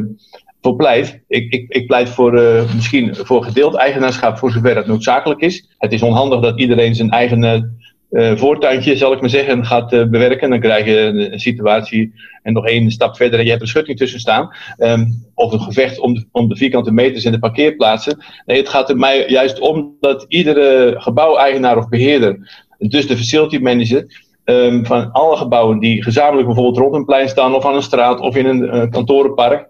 voor 0.61 0.75
pleit. 0.75 1.21
Ik, 1.27 1.53
ik, 1.53 1.65
ik 1.69 1.87
pleit 1.87 2.09
voor 2.09 2.33
misschien 2.75 3.15
voor 3.15 3.43
gedeeld 3.43 3.75
eigenaarschap 3.75 4.37
voor 4.37 4.51
zover 4.51 4.75
dat 4.75 4.87
noodzakelijk 4.87 5.41
is. 5.41 5.67
Het 5.77 5.93
is 5.93 6.01
onhandig 6.01 6.39
dat 6.39 6.59
iedereen 6.59 6.95
zijn 6.95 7.09
eigen 7.09 7.79
uh, 8.11 8.35
voortuintje, 8.35 8.97
zal 8.97 9.13
ik 9.13 9.21
maar 9.21 9.29
zeggen, 9.29 9.65
gaat 9.65 9.89
bewerken. 9.89 10.49
Dan 10.49 10.59
krijg 10.59 10.85
je 10.85 10.99
een, 10.99 11.39
situatie 11.39 12.13
en 12.43 12.53
nog 12.53 12.65
één 12.65 12.91
stap 12.91 13.15
verder 13.15 13.39
en 13.39 13.45
je 13.45 13.49
hebt 13.49 13.61
een 13.61 13.67
schutting 13.67 13.97
tussen 13.97 14.19
staan. 14.19 14.55
Um, 14.77 15.25
of 15.33 15.53
een 15.53 15.61
gevecht 15.61 15.99
om 15.99 16.13
de, 16.13 16.25
om 16.31 16.49
de 16.49 16.55
vierkante 16.55 16.91
meters 16.91 17.23
en 17.23 17.31
de 17.31 17.39
parkeerplaatsen. 17.39 18.23
Nee, 18.45 18.57
het 18.57 18.69
gaat 18.69 18.89
er 18.89 18.97
mij 18.97 19.29
juist 19.29 19.59
om 19.59 19.95
dat 19.99 20.25
iedere 20.27 20.95
gebouweigenaar 20.97 21.77
of 21.77 21.89
beheerder, 21.89 22.49
dus 22.77 23.07
de 23.07 23.17
facility 23.17 23.57
manager, 23.57 24.05
um, 24.45 24.85
van 24.85 25.11
alle 25.11 25.37
gebouwen 25.37 25.79
die 25.79 26.03
gezamenlijk 26.03 26.45
bijvoorbeeld 26.45 26.77
rond 26.77 26.95
een 26.95 27.05
plein 27.05 27.29
staan 27.29 27.55
of 27.55 27.65
aan 27.65 27.75
een 27.75 27.81
straat 27.81 28.19
of 28.19 28.35
in 28.35 28.45
een 28.45 28.63
uh, 28.63 28.89
kantorenpark. 28.89 29.67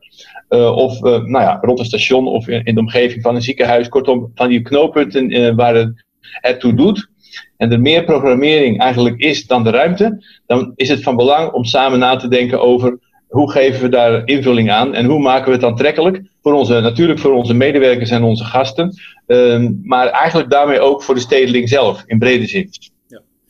of 0.50 1.00
nou 1.02 1.32
ja, 1.32 1.58
rond 1.62 1.80
een 1.80 1.86
station 1.86 2.28
of 2.28 2.48
in, 2.48 2.76
de 2.76 2.80
omgeving 2.80 3.22
van 3.22 3.36
een 3.36 3.42
ziekenhuis. 3.42 3.90
Kortom, 3.90 4.32
van 4.36 4.50
die 4.50 4.62
knooppunten 4.62 5.56
waar 5.56 5.76
het 5.76 6.06
ertoe 6.42 6.74
doet 6.74 7.10
en 7.58 7.72
er 7.72 7.82
meer 7.82 8.04
programmering 8.04 8.80
eigenlijk 8.80 9.20
is 9.20 9.48
dan 9.48 9.64
de 9.64 9.70
ruimte, 9.70 10.24
dan 10.46 10.72
is 10.76 10.90
het 10.90 11.04
van 11.04 11.16
belang 11.16 11.52
om 11.52 11.64
samen 11.64 12.00
na 12.00 12.16
te 12.16 12.28
denken 12.28 12.62
over 12.62 13.00
hoe 13.28 13.52
geven 13.52 13.82
we 13.82 13.90
daar 13.90 14.22
invulling 14.26 14.72
aan 14.72 14.94
en 14.94 15.06
hoe 15.06 15.20
maken 15.20 15.48
we 15.48 15.56
het 15.56 15.64
aantrekkelijk 15.66 16.22
voor 16.42 16.54
onze, 16.54 16.80
natuurlijk 16.80 17.20
voor 17.20 17.34
onze 17.34 17.54
medewerkers 17.54 18.10
en 18.10 18.24
onze 18.24 18.44
gasten, 18.44 18.94
um, 19.28 19.82
maar 19.84 20.08
eigenlijk 20.08 20.50
daarmee 20.50 20.80
ook 20.80 21.04
voor 21.04 21.16
de 21.16 21.22
stedeling 21.22 21.70
zelf 21.70 22.04
in 22.06 22.20
brede 22.20 22.48
zin. 22.48 22.70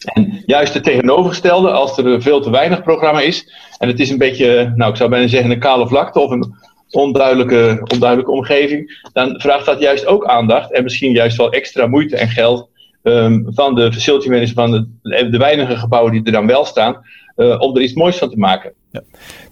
En 0.05 0.43
juist 0.45 0.73
het 0.73 0.83
tegenovergestelde, 0.83 1.71
als 1.71 1.97
er 1.97 2.21
veel 2.21 2.41
te 2.41 2.49
weinig 2.49 2.83
programma 2.83 3.21
is, 3.21 3.51
en 3.77 3.87
het 3.87 3.99
is 3.99 4.09
een 4.09 4.17
beetje, 4.17 4.73
nou 4.75 4.91
ik 4.91 4.97
zou 4.97 5.09
bijna 5.09 5.27
zeggen 5.27 5.51
een 5.51 5.59
kale 5.59 5.87
vlakte 5.87 6.19
of 6.19 6.31
een 6.31 6.53
onduidelijke, 6.89 7.81
onduidelijke 7.93 8.31
omgeving, 8.31 9.09
dan 9.13 9.39
vraagt 9.39 9.65
dat 9.65 9.79
juist 9.79 10.05
ook 10.05 10.25
aandacht 10.25 10.71
en 10.71 10.83
misschien 10.83 11.11
juist 11.11 11.37
wel 11.37 11.51
extra 11.51 11.87
moeite 11.87 12.17
en 12.17 12.29
geld 12.29 12.69
um, 13.03 13.45
van 13.49 13.75
de 13.75 13.93
facility 13.93 14.29
manager 14.29 14.53
van 14.53 14.71
de, 14.71 15.29
de, 15.29 15.37
weinige 15.37 15.75
gebouwen 15.75 16.11
die 16.11 16.23
er 16.23 16.31
dan 16.31 16.47
wel 16.47 16.65
staan, 16.65 16.97
uh, 17.37 17.59
om 17.59 17.75
er 17.75 17.81
iets 17.81 17.93
moois 17.93 18.17
van 18.17 18.29
te 18.29 18.37
maken. 18.37 18.73
Ja. 18.91 19.01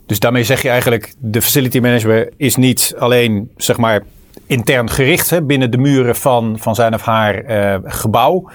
Dus 0.06 0.20
daarmee 0.20 0.44
zeg 0.44 0.62
je 0.62 0.70
eigenlijk, 0.70 1.14
de 1.18 1.42
facility 1.42 1.80
manager 1.80 2.30
is 2.38 2.56
niet 2.56 2.96
alleen 2.98 3.52
zeg 3.58 3.78
maar 3.78 4.04
intern 4.48 4.90
gericht 4.90 5.30
hè, 5.30 5.42
binnen 5.42 5.72
de 5.72 5.78
muren 5.78 6.16
van, 6.16 6.60
van 6.60 6.76
zijn 6.76 6.94
of 6.94 7.02
haar 7.02 7.50
uh, 7.50 7.76
gebouw, 7.84 8.50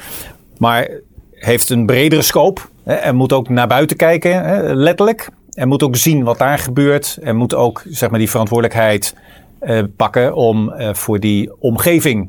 maar 0.58 0.88
heeft 1.34 1.70
een 1.70 1.86
bredere 1.86 2.22
scope 2.22 2.60
hè, 2.84 2.94
en 2.94 3.14
moet 3.16 3.32
ook 3.32 3.48
naar 3.48 3.66
buiten 3.66 3.96
kijken, 3.96 4.44
hè, 4.44 4.74
letterlijk. 4.74 5.28
En 5.52 5.68
moet 5.68 5.82
ook 5.82 5.96
zien 5.96 6.24
wat 6.24 6.38
daar 6.38 6.58
gebeurt. 6.58 7.18
En 7.22 7.36
moet 7.36 7.54
ook 7.54 7.82
zeg 7.88 8.10
maar, 8.10 8.18
die 8.18 8.30
verantwoordelijkheid 8.30 9.14
uh, 9.62 9.82
pakken 9.96 10.34
om 10.34 10.72
uh, 10.78 10.94
voor 10.94 11.20
die 11.20 11.50
omgeving 11.58 12.28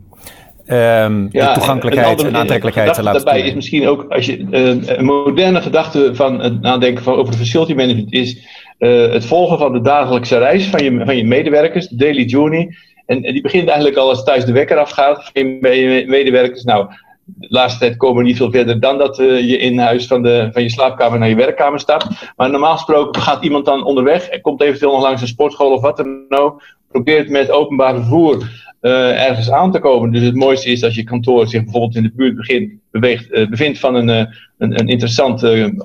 um, 0.67 1.29
ja, 1.31 1.47
de 1.47 1.53
toegankelijkheid 1.53 2.23
en, 2.23 2.35
aantrekkelijkheid 2.35 2.93
te 2.93 3.03
laten 3.03 3.25
Daarbij 3.25 3.47
is 3.47 3.53
misschien 3.53 3.87
ook, 3.87 4.05
als 4.09 4.25
je 4.25 4.37
uh, 4.37 4.97
een 4.97 5.05
moderne 5.05 5.61
gedachte 5.61 6.15
van 6.15 6.39
het 6.39 6.61
nadenken 6.61 7.03
van, 7.03 7.15
over 7.15 7.31
de 7.31 7.37
facility 7.37 7.73
management 7.73 8.13
is 8.13 8.37
uh, 8.79 9.11
het 9.11 9.25
volgen 9.25 9.57
van 9.57 9.73
de 9.73 9.81
dagelijkse 9.81 10.37
reis 10.37 10.65
van 10.65 10.83
je, 10.83 11.05
van 11.05 11.17
je 11.17 11.23
medewerkers, 11.23 11.87
de 11.87 11.95
daily 11.95 12.23
journey. 12.23 12.75
En, 13.05 13.23
en 13.23 13.33
die 13.33 13.41
begint 13.41 13.67
eigenlijk 13.67 13.97
al 13.97 14.09
als 14.09 14.23
thuis 14.23 14.45
de 14.45 14.51
wekker 14.51 14.77
afgaat 14.77 15.31
van 15.33 15.43
je 15.43 16.05
medewerkers. 16.07 16.63
Nou, 16.63 16.87
de 17.25 17.47
laatste 17.49 17.79
tijd 17.79 17.97
komen 17.97 18.17
we 18.17 18.27
niet 18.27 18.37
veel 18.37 18.51
verder 18.51 18.79
dan 18.79 18.97
dat 18.97 19.19
uh, 19.19 19.49
je 19.49 19.57
in 19.57 19.79
huis 19.79 20.07
van, 20.07 20.21
de, 20.21 20.49
van 20.51 20.61
je 20.61 20.69
slaapkamer 20.69 21.19
naar 21.19 21.29
je 21.29 21.35
werkkamer 21.35 21.79
stapt. 21.79 22.07
Maar 22.35 22.49
normaal 22.49 22.73
gesproken 22.73 23.21
gaat 23.21 23.43
iemand 23.43 23.65
dan 23.65 23.83
onderweg 23.83 24.27
en 24.27 24.41
komt 24.41 24.61
eventueel 24.61 24.91
nog 24.91 25.01
langs 25.01 25.21
een 25.21 25.27
sportschool 25.27 25.71
of 25.71 25.81
wat 25.81 25.97
dan 25.97 26.25
ook. 26.29 26.63
Probeert 26.91 27.29
met 27.29 27.51
openbaar 27.51 27.95
vervoer 27.95 28.35
uh, 28.81 29.27
ergens 29.27 29.51
aan 29.51 29.71
te 29.71 29.79
komen. 29.79 30.11
Dus 30.11 30.21
het 30.21 30.35
mooiste 30.35 30.69
is 30.69 30.83
als 30.83 30.95
je 30.95 31.03
kantoor 31.03 31.47
zich 31.47 31.63
bijvoorbeeld 31.63 31.95
in 31.95 32.03
de 32.03 32.11
buurt 32.15 32.35
begint, 32.35 32.73
beweegt, 32.91 33.31
uh, 33.31 33.49
bevindt 33.49 33.79
van 33.79 33.95
een, 33.95 34.07
een, 34.07 34.27
een, 34.57 34.87
interessant 34.87 35.43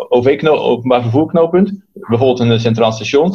OV 0.09 0.43
openbaar 0.45 1.03
vervoerknooppunt, 1.03 1.83
bijvoorbeeld 2.09 2.51
een 2.51 2.61
centraal 2.61 2.93
station. 2.93 3.35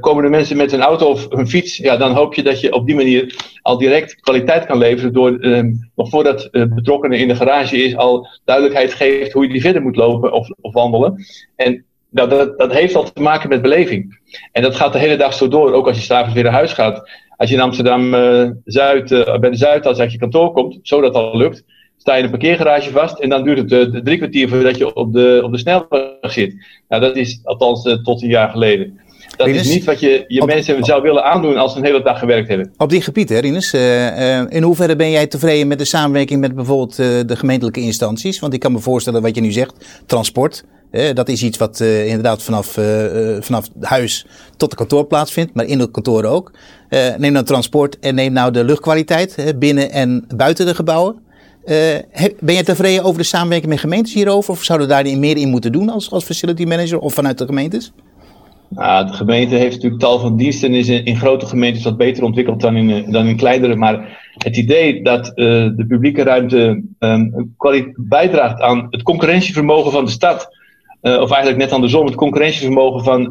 komen 0.00 0.24
er 0.24 0.30
mensen 0.30 0.56
met 0.56 0.72
een 0.72 0.80
auto 0.80 1.06
of 1.06 1.26
een 1.30 1.48
fiets, 1.48 1.76
ja, 1.76 1.96
dan 1.96 2.12
hoop 2.12 2.34
je 2.34 2.42
dat 2.42 2.60
je 2.60 2.72
op 2.72 2.86
die 2.86 2.94
manier 2.94 3.34
al 3.62 3.78
direct 3.78 4.20
kwaliteit 4.20 4.66
kan 4.66 4.78
leveren 4.78 5.12
door 5.12 5.38
ehm, 5.38 5.72
nog 5.94 6.08
voordat 6.08 6.48
de 6.50 6.68
betrokkenen 6.68 7.18
in 7.18 7.28
de 7.28 7.36
garage 7.36 7.76
is, 7.76 7.96
al 7.96 8.28
duidelijkheid 8.44 8.92
geeft 8.92 9.32
hoe 9.32 9.46
je 9.46 9.52
die 9.52 9.60
verder 9.60 9.82
moet 9.82 9.96
lopen 9.96 10.32
of, 10.32 10.48
of 10.60 10.72
wandelen. 10.72 11.24
En 11.56 11.84
nou, 12.10 12.28
dat, 12.28 12.58
dat 12.58 12.72
heeft 12.72 12.94
al 12.94 13.12
te 13.12 13.22
maken 13.22 13.48
met 13.48 13.62
beleving. 13.62 14.18
En 14.52 14.62
dat 14.62 14.76
gaat 14.76 14.92
de 14.92 14.98
hele 14.98 15.16
dag 15.16 15.32
zo 15.34 15.48
door, 15.48 15.72
ook 15.72 15.86
als 15.86 15.96
je 15.96 16.02
s'avonds 16.02 16.34
weer 16.34 16.42
naar 16.42 16.52
huis 16.52 16.72
gaat. 16.72 17.10
Als 17.36 17.48
je 17.48 17.56
in 17.56 17.62
Amsterdam 17.62 18.14
uh, 18.14 18.50
Zuid, 18.64 19.10
uh, 19.10 19.38
bij 19.38 19.50
de 19.50 19.56
Zuidas 19.56 19.98
uit 19.98 20.12
je 20.12 20.18
kantoor 20.18 20.52
komt, 20.52 20.78
zodat 20.82 21.14
dat 21.14 21.22
al 21.22 21.36
lukt, 21.36 21.64
sta 22.08 22.16
je 22.16 22.24
in 22.26 22.32
een 22.32 22.38
parkeergarage 22.38 22.90
vast 22.90 23.18
en 23.18 23.28
dan 23.28 23.44
duurt 23.44 23.58
het 23.58 23.94
uh, 23.94 24.00
drie 24.00 24.16
kwartier 24.16 24.48
voordat 24.48 24.76
je 24.78 24.94
op 24.94 25.12
de, 25.12 25.40
op 25.44 25.52
de 25.52 25.58
snelweg 25.58 26.32
zit. 26.32 26.54
Nou, 26.88 27.02
dat 27.02 27.16
is 27.16 27.40
althans 27.44 27.82
tot 28.02 28.22
een 28.22 28.28
jaar 28.28 28.48
geleden. 28.48 29.00
Dat 29.36 29.48
is 29.48 29.68
niet 29.68 29.84
wat 29.84 30.00
je 30.00 30.24
je 30.28 30.44
mensen 30.44 30.84
zou 30.84 31.02
willen 31.02 31.24
aandoen 31.24 31.56
als 31.56 31.72
ze 31.72 31.78
een 31.78 31.84
hele 31.84 32.02
dag 32.02 32.18
gewerkt 32.18 32.48
hebben. 32.48 32.72
Op 32.76 32.90
die 32.90 33.02
gebied, 33.02 33.28
hè, 33.28 33.38
Rinus. 33.38 33.74
in 34.48 34.62
hoeverre 34.62 34.96
ben 34.96 35.10
jij 35.10 35.26
tevreden 35.26 35.68
met 35.68 35.78
de 35.78 35.84
samenwerking 35.84 36.40
met 36.40 36.54
bijvoorbeeld 36.54 36.96
de 36.96 37.36
gemeentelijke 37.36 37.80
instanties? 37.80 38.38
Want 38.38 38.54
ik 38.54 38.60
kan 38.60 38.72
me 38.72 38.78
voorstellen 38.78 39.22
wat 39.22 39.34
je 39.34 39.40
nu 39.40 39.52
zegt, 39.52 40.02
transport. 40.06 40.64
dat 41.14 41.28
is 41.28 41.42
iets 41.42 41.58
wat 41.58 41.80
inderdaad 41.80 42.42
vanaf, 42.42 42.78
vanaf 43.40 43.68
huis 43.80 44.26
tot 44.56 44.70
de 44.70 44.76
kantoor 44.76 45.06
plaatsvindt, 45.06 45.54
maar 45.54 45.64
in 45.64 45.78
de 45.78 45.90
kantoor 45.90 46.24
ook. 46.24 46.52
Neem 47.16 47.32
nou 47.32 47.44
transport 47.44 47.98
en 47.98 48.14
neem 48.14 48.32
nou 48.32 48.52
de 48.52 48.64
luchtkwaliteit 48.64 49.54
binnen 49.58 49.90
en 49.90 50.24
buiten 50.36 50.66
de 50.66 50.74
gebouwen. 50.74 51.26
Ben 52.40 52.54
je 52.54 52.62
tevreden 52.64 53.04
over 53.04 53.18
de 53.18 53.26
samenwerking 53.26 53.70
met 53.70 53.80
gemeentes 53.80 54.14
hierover? 54.14 54.50
Of 54.50 54.62
zouden 54.62 54.88
we 54.88 54.94
daar 54.94 55.18
meer 55.18 55.36
in 55.36 55.48
moeten 55.48 55.72
doen 55.72 55.88
als, 55.88 56.10
als 56.10 56.24
facility 56.24 56.64
manager 56.64 56.98
of 56.98 57.14
vanuit 57.14 57.38
de 57.38 57.46
gemeentes? 57.46 57.92
Nou, 58.68 59.06
de 59.06 59.12
gemeente 59.12 59.54
heeft 59.54 59.74
natuurlijk 59.74 60.00
tal 60.00 60.18
van 60.18 60.36
diensten 60.36 60.68
en 60.68 60.74
is 60.74 60.88
in, 60.88 61.16
grote 61.16 61.46
gemeentes 61.46 61.84
wat 61.84 61.96
beter 61.96 62.24
ontwikkeld 62.24 62.60
dan 62.60 62.76
in, 62.76 63.10
dan 63.12 63.26
in 63.26 63.36
kleinere. 63.36 63.76
Maar 63.76 64.18
het 64.38 64.56
idee 64.56 65.02
dat 65.02 65.26
uh, 65.26 65.34
de 65.76 65.84
publieke 65.88 66.22
ruimte 66.22 66.82
um, 66.98 67.54
bijdraagt 67.96 68.60
aan 68.60 68.86
het 68.90 69.02
concurrentievermogen 69.02 69.92
van 69.92 70.04
de 70.04 70.10
stad 70.10 70.56
of 71.00 71.30
eigenlijk 71.30 71.56
net 71.56 71.72
andersom, 71.72 72.06
het 72.06 72.14
concurrentievermogen 72.14 73.04
van 73.04 73.30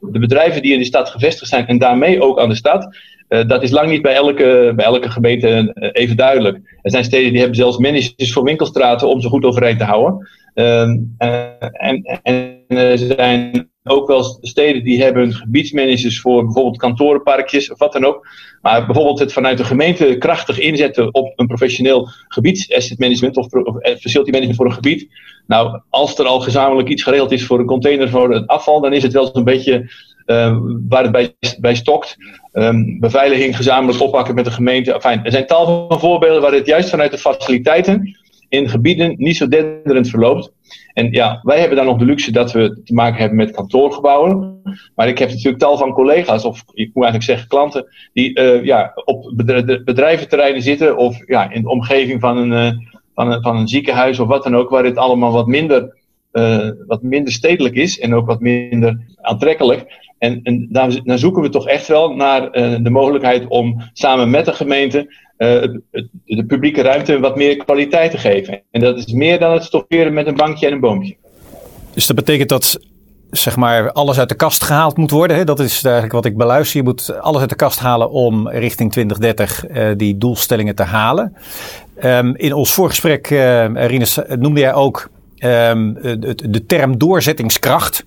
de 0.00 0.18
bedrijven 0.18 0.62
die 0.62 0.72
in 0.72 0.78
de 0.78 0.84
stad 0.84 1.08
gevestigd 1.08 1.50
zijn 1.50 1.66
en 1.66 1.78
daarmee 1.78 2.22
ook 2.22 2.38
aan 2.38 2.48
de 2.48 2.54
stad. 2.54 2.96
Uh, 3.30 3.48
dat 3.48 3.62
is 3.62 3.70
lang 3.70 3.90
niet 3.90 4.02
bij 4.02 4.14
elke, 4.14 4.72
bij 4.76 4.84
elke 4.84 5.10
gemeente 5.10 5.70
even 5.92 6.16
duidelijk. 6.16 6.78
Er 6.82 6.90
zijn 6.90 7.04
steden 7.04 7.30
die 7.30 7.38
hebben 7.38 7.56
zelfs 7.56 7.78
managers 7.78 8.32
voor 8.32 8.44
winkelstraten 8.44 9.08
om 9.08 9.20
ze 9.20 9.28
goed 9.28 9.44
overeind 9.44 9.78
te 9.78 9.84
houden. 9.84 10.28
Ehm, 10.54 10.96
en, 11.72 12.20
en 12.22 12.64
er 12.68 12.98
zijn 12.98 13.70
ook 13.84 14.08
wel 14.08 14.38
steden 14.40 14.84
die 14.84 15.02
hebben 15.02 15.32
gebiedsmanagers 15.32 16.20
voor 16.20 16.44
bijvoorbeeld 16.44 16.76
kantorenparkjes 16.76 17.70
of 17.70 17.78
wat 17.78 17.92
dan 17.92 18.04
ook. 18.04 18.26
Maar 18.62 18.86
bijvoorbeeld 18.86 19.18
het 19.18 19.32
vanuit 19.32 19.58
de 19.58 19.64
gemeente 19.64 20.16
krachtig 20.18 20.58
inzetten 20.58 21.14
op 21.14 21.32
een 21.36 21.46
professioneel 21.46 22.08
gebiedsasset 22.28 22.98
management 22.98 23.36
of 23.36 23.46
facility 23.82 24.30
management 24.30 24.56
voor 24.56 24.66
een 24.66 24.72
gebied. 24.72 25.08
Nou, 25.46 25.80
als 25.90 26.18
er 26.18 26.24
al 26.24 26.40
gezamenlijk 26.40 26.88
iets 26.88 27.02
geregeld 27.02 27.32
is 27.32 27.46
voor 27.46 27.58
een 27.58 27.66
container 27.66 28.08
voor 28.08 28.34
het 28.34 28.46
afval, 28.46 28.80
dan 28.80 28.92
is 28.92 29.02
het 29.02 29.12
wel 29.12 29.30
zo'n 29.32 29.44
beetje 29.44 29.90
uh, 30.30 30.56
waar 30.88 31.02
het 31.02 31.12
bij, 31.12 31.34
bij 31.60 31.74
stokt. 31.74 32.16
Um, 32.52 33.00
beveiliging 33.00 33.56
gezamenlijk 33.56 34.00
oppakken 34.00 34.34
met 34.34 34.44
de 34.44 34.50
gemeente. 34.50 34.92
Er 34.92 35.30
zijn 35.30 35.46
tal 35.46 35.86
van 35.88 36.00
voorbeelden 36.00 36.42
waar 36.42 36.52
het 36.52 36.66
juist 36.66 36.90
vanuit 36.90 37.10
de 37.10 37.18
faciliteiten 37.18 38.18
in 38.48 38.68
gebieden 38.68 39.14
niet 39.16 39.36
zo 39.36 39.48
denderend 39.48 40.08
verloopt. 40.08 40.52
En 40.92 41.12
ja, 41.12 41.40
wij 41.42 41.58
hebben 41.58 41.76
dan 41.76 41.86
nog 41.86 41.98
de 41.98 42.04
luxe 42.04 42.32
dat 42.32 42.52
we 42.52 42.80
te 42.84 42.94
maken 42.94 43.18
hebben 43.18 43.36
met 43.36 43.50
kantoorgebouwen. 43.50 44.62
Maar 44.94 45.08
ik 45.08 45.18
heb 45.18 45.28
natuurlijk 45.28 45.58
tal 45.58 45.78
van 45.78 45.92
collega's, 45.92 46.44
of 46.44 46.62
ik 46.72 46.90
moet 46.94 47.04
eigenlijk 47.04 47.22
zeggen 47.22 47.48
klanten, 47.48 47.86
die 48.12 48.40
uh, 48.40 48.64
ja, 48.64 48.92
op 49.04 49.32
bedrijventerreinen 49.84 50.62
zitten 50.62 50.96
of 50.96 51.16
ja, 51.26 51.50
in 51.50 51.62
de 51.62 51.68
omgeving 51.68 52.20
van 52.20 52.36
een, 52.36 52.52
uh, 52.52 52.72
van, 53.14 53.32
een, 53.32 53.42
van 53.42 53.56
een 53.56 53.68
ziekenhuis 53.68 54.18
of 54.18 54.28
wat 54.28 54.42
dan 54.42 54.56
ook, 54.56 54.70
waar 54.70 54.84
het 54.84 54.96
allemaal 54.96 55.32
wat 55.32 55.46
minder, 55.46 55.96
uh, 56.32 56.68
wat 56.86 57.02
minder 57.02 57.32
stedelijk 57.32 57.74
is 57.74 57.98
en 57.98 58.14
ook 58.14 58.26
wat 58.26 58.40
minder 58.40 58.98
aantrekkelijk. 59.20 60.08
En, 60.18 60.40
en 60.42 60.68
daar, 60.70 61.00
daar, 61.04 61.18
zoeken 61.18 61.42
we 61.42 61.48
toch 61.48 61.66
echt 61.68 61.86
wel 61.86 62.14
naar 62.14 62.52
de 62.82 62.90
mogelijkheid 62.90 63.46
om 63.48 63.82
samen 63.92 64.30
met 64.30 64.44
de 64.44 64.52
gemeente 64.52 65.14
uh, 65.40 65.62
de 66.24 66.44
publieke 66.46 66.82
ruimte 66.82 67.20
wat 67.20 67.36
meer 67.36 67.56
kwaliteit 67.56 68.10
te 68.10 68.18
geven. 68.18 68.62
En 68.70 68.80
dat 68.80 68.98
is 68.98 69.12
meer 69.12 69.38
dan 69.38 69.52
het 69.52 69.64
stofferen 69.64 70.12
met 70.12 70.26
een 70.26 70.36
bankje 70.36 70.66
en 70.66 70.72
een 70.72 70.80
boompje. 70.80 71.16
Dus 71.94 72.06
dat 72.06 72.16
betekent 72.16 72.48
dat 72.48 72.80
zeg 73.30 73.56
maar 73.56 73.92
alles 73.92 74.18
uit 74.18 74.28
de 74.28 74.34
kast 74.34 74.62
gehaald 74.62 74.96
moet 74.96 75.10
worden. 75.10 75.36
Hè? 75.36 75.44
Dat 75.44 75.60
is 75.60 75.82
eigenlijk 75.82 76.14
wat 76.14 76.24
ik 76.24 76.36
beluister. 76.36 76.76
Je 76.76 76.82
moet 76.84 77.20
alles 77.20 77.40
uit 77.40 77.50
de 77.50 77.56
kast 77.56 77.78
halen 77.78 78.10
om 78.10 78.48
richting 78.48 78.92
2030 78.92 79.68
uh, 79.68 79.88
die 79.96 80.18
doelstellingen 80.18 80.74
te 80.74 80.82
halen. 80.82 81.36
Um, 82.04 82.36
in 82.36 82.52
ons 82.52 82.72
voorgesprek, 82.72 83.30
uh, 83.30 83.66
noemde 84.38 84.60
jij 84.60 84.74
ook 84.74 85.10
um, 85.44 85.94
de, 86.50 86.64
term 86.66 86.98
doorzettingskracht 86.98 88.06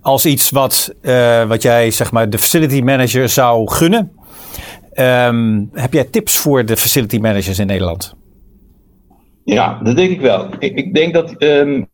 als 0.00 0.26
iets 0.26 0.50
wat, 0.50 0.94
uh, 1.02 1.48
wat 1.48 1.62
jij 1.62 1.90
zeg 1.90 2.12
maar 2.12 2.30
de 2.30 2.38
facility 2.38 2.80
manager 2.80 3.28
zou 3.28 3.70
gunnen. 3.70 4.12
Um, 4.94 5.70
heb 5.72 5.92
jij 5.92 6.04
tips 6.04 6.36
voor 6.36 6.64
de 6.64 6.76
facility 6.76 7.18
managers 7.18 7.58
in 7.58 7.66
Nederland? 7.66 8.14
Ja, 9.44 9.80
dat 9.82 9.96
denk 9.96 10.10
ik 10.10 10.20
wel. 10.20 10.48
Ik, 10.58 10.76
ik 10.76 10.94
denk 10.94 11.14
dat 11.14 11.42
um, 11.42 11.88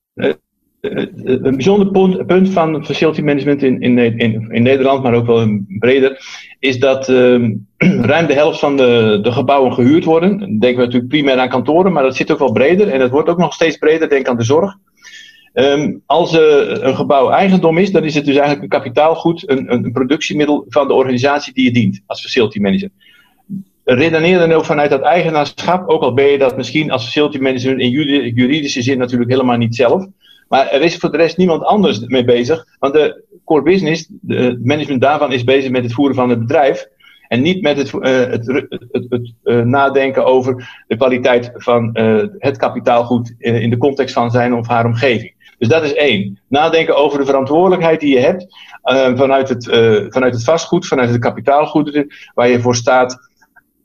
een 0.82 1.56
bijzonder 1.56 1.90
punt, 2.24 2.50
van 2.50 2.84
facility 2.84 3.20
management 3.20 3.62
in, 3.62 3.80
in, 3.80 3.98
in, 3.98 4.50
in, 4.50 4.62
Nederland, 4.62 5.02
maar 5.02 5.14
ook 5.14 5.26
wel 5.26 5.60
breder, 5.78 6.20
is 6.58 6.78
dat 6.78 7.08
um, 7.08 7.66
ruim 8.12 8.26
de 8.26 8.34
helft 8.34 8.58
van 8.58 8.76
de, 8.76 9.18
de 9.22 9.32
gebouwen 9.32 9.72
gehuurd 9.72 10.04
worden. 10.04 10.38
Denken 10.38 10.78
we 10.78 10.84
natuurlijk 10.84 11.08
primair 11.08 11.38
aan 11.38 11.48
kantoren, 11.48 11.92
maar 11.92 12.02
dat 12.02 12.16
zit 12.16 12.32
ook 12.32 12.38
wel 12.38 12.52
breder 12.52 12.88
en 12.88 12.98
dat 12.98 13.10
wordt 13.10 13.28
ook 13.28 13.38
nog 13.38 13.54
steeds 13.54 13.76
breder. 13.76 14.08
Denk 14.08 14.28
aan 14.28 14.36
de 14.36 14.42
zorg. 14.42 14.76
Um, 15.54 16.02
als 16.06 16.34
uh, 16.34 16.40
een 16.66 16.96
gebouw 16.96 17.30
eigendom 17.30 17.78
is, 17.78 17.92
dan 17.92 18.04
is 18.04 18.14
het 18.14 18.24
dus 18.24 18.36
eigenlijk 18.36 18.62
een 18.62 18.80
kapitaalgoed, 18.80 19.50
een, 19.50 19.72
een 19.72 19.92
productiemiddel 19.92 20.64
van 20.68 20.88
de 20.88 20.94
organisatie 20.94 21.52
die 21.52 21.64
je 21.64 21.72
dient 21.72 22.02
als 22.06 22.20
facility 22.20 22.58
manager. 22.58 22.90
Redeneer 23.84 24.38
dan 24.38 24.52
ook 24.52 24.64
vanuit 24.64 24.90
dat 24.90 25.02
eigenaarschap, 25.02 25.88
ook 25.88 26.02
al 26.02 26.14
ben 26.14 26.26
je 26.26 26.38
dat 26.38 26.56
misschien 26.56 26.90
als 26.90 27.04
facility 27.04 27.38
manager 27.38 27.78
in 27.78 27.90
juridische 28.34 28.82
zin 28.82 28.98
natuurlijk 28.98 29.30
helemaal 29.30 29.56
niet 29.56 29.74
zelf. 29.74 30.06
Maar 30.52 30.68
er 30.68 30.80
is 30.80 30.96
voor 30.96 31.10
de 31.10 31.16
rest 31.16 31.36
niemand 31.36 31.64
anders 31.64 31.98
mee 31.98 32.24
bezig. 32.24 32.66
Want 32.78 32.92
de 32.92 33.24
core 33.44 33.62
business, 33.62 34.08
het 34.26 34.64
management 34.64 35.00
daarvan 35.00 35.32
is 35.32 35.44
bezig 35.44 35.70
met 35.70 35.82
het 35.82 35.92
voeren 35.92 36.14
van 36.14 36.28
het 36.30 36.38
bedrijf. 36.38 36.88
En 37.28 37.42
niet 37.42 37.62
met 37.62 37.76
het, 37.76 37.92
uh, 37.92 38.02
het, 38.02 38.46
het, 38.90 39.06
het 39.08 39.32
uh, 39.44 39.60
nadenken 39.60 40.24
over 40.24 40.82
de 40.86 40.96
kwaliteit 40.96 41.50
van 41.54 41.90
uh, 41.92 42.24
het 42.38 42.56
kapitaalgoed 42.56 43.34
in 43.38 43.70
de 43.70 43.76
context 43.76 44.14
van 44.14 44.30
zijn 44.30 44.54
of 44.54 44.66
haar 44.66 44.84
omgeving. 44.84 45.34
Dus 45.58 45.68
dat 45.68 45.82
is 45.82 45.94
één. 45.94 46.38
Nadenken 46.48 46.96
over 46.96 47.18
de 47.18 47.26
verantwoordelijkheid 47.26 48.00
die 48.00 48.14
je 48.14 48.20
hebt 48.20 48.46
vanuit, 49.16 49.48
het, 49.48 49.64
vanuit 50.12 50.34
het 50.34 50.44
vastgoed, 50.44 50.86
vanuit 50.86 51.10
het 51.10 51.20
kapitaalgoed 51.20 52.06
waar 52.34 52.48
je 52.48 52.60
voor 52.60 52.74
staat 52.74 53.30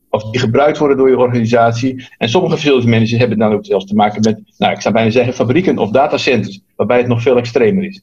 of 0.09 0.23
die 0.23 0.39
gebruikt 0.39 0.77
worden 0.77 0.97
door 0.97 1.09
je 1.09 1.17
organisatie. 1.17 2.07
En 2.17 2.29
sommige 2.29 2.57
facility 2.57 2.87
managers 2.87 3.19
hebben 3.19 3.37
dan 3.37 3.53
ook 3.53 3.65
zelfs 3.65 3.85
te 3.85 3.95
maken 3.95 4.21
met, 4.21 4.39
nou, 4.57 4.73
ik 4.73 4.81
zou 4.81 4.93
bijna 4.93 5.09
zeggen, 5.09 5.33
fabrieken 5.33 5.77
of 5.77 5.91
datacenters, 5.91 6.59
waarbij 6.75 6.97
het 6.97 7.07
nog 7.07 7.21
veel 7.21 7.37
extremer 7.37 7.83
is. 7.83 8.01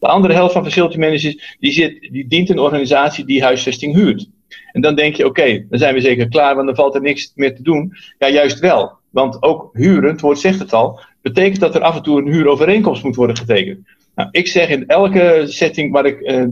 De 0.00 0.06
andere 0.06 0.34
helft 0.34 0.52
van 0.52 0.64
facility 0.64 0.98
managers, 0.98 1.56
die, 1.60 1.72
zit, 1.72 2.08
die 2.12 2.28
dient 2.28 2.50
een 2.50 2.58
organisatie 2.58 3.24
die 3.24 3.42
huisvesting 3.42 3.94
huurt. 3.94 4.28
En 4.72 4.80
dan 4.80 4.94
denk 4.94 5.14
je, 5.14 5.26
oké, 5.26 5.66
dan 5.68 5.78
zijn 5.78 5.94
we 5.94 6.00
zeker 6.00 6.28
klaar, 6.28 6.54
want 6.54 6.66
dan 6.66 6.76
valt 6.76 6.94
er 6.94 7.00
niks 7.00 7.32
meer 7.34 7.56
te 7.56 7.62
doen. 7.62 7.92
Ja, 8.18 8.28
juist 8.28 8.58
wel. 8.58 8.92
Want 9.10 9.42
ook 9.42 9.70
huren, 9.72 10.10
het 10.10 10.20
woord 10.20 10.38
zegt 10.38 10.58
het 10.58 10.72
al, 10.72 11.00
betekent 11.22 11.60
dat 11.60 11.74
er 11.74 11.80
af 11.80 11.96
en 11.96 12.02
toe 12.02 12.18
een 12.18 12.32
huurovereenkomst 12.32 13.02
moet 13.04 13.16
worden 13.16 13.36
getekend. 13.36 13.78
Nou, 14.14 14.28
ik 14.30 14.46
zeg 14.46 14.68
in 14.68 14.86
elke 14.86 15.42
setting 15.46 15.92
waar 15.92 16.06
ik 16.06 16.48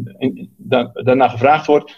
da 0.56 0.90
daarna 0.92 1.28
gevraagd 1.28 1.66
word, 1.66 1.96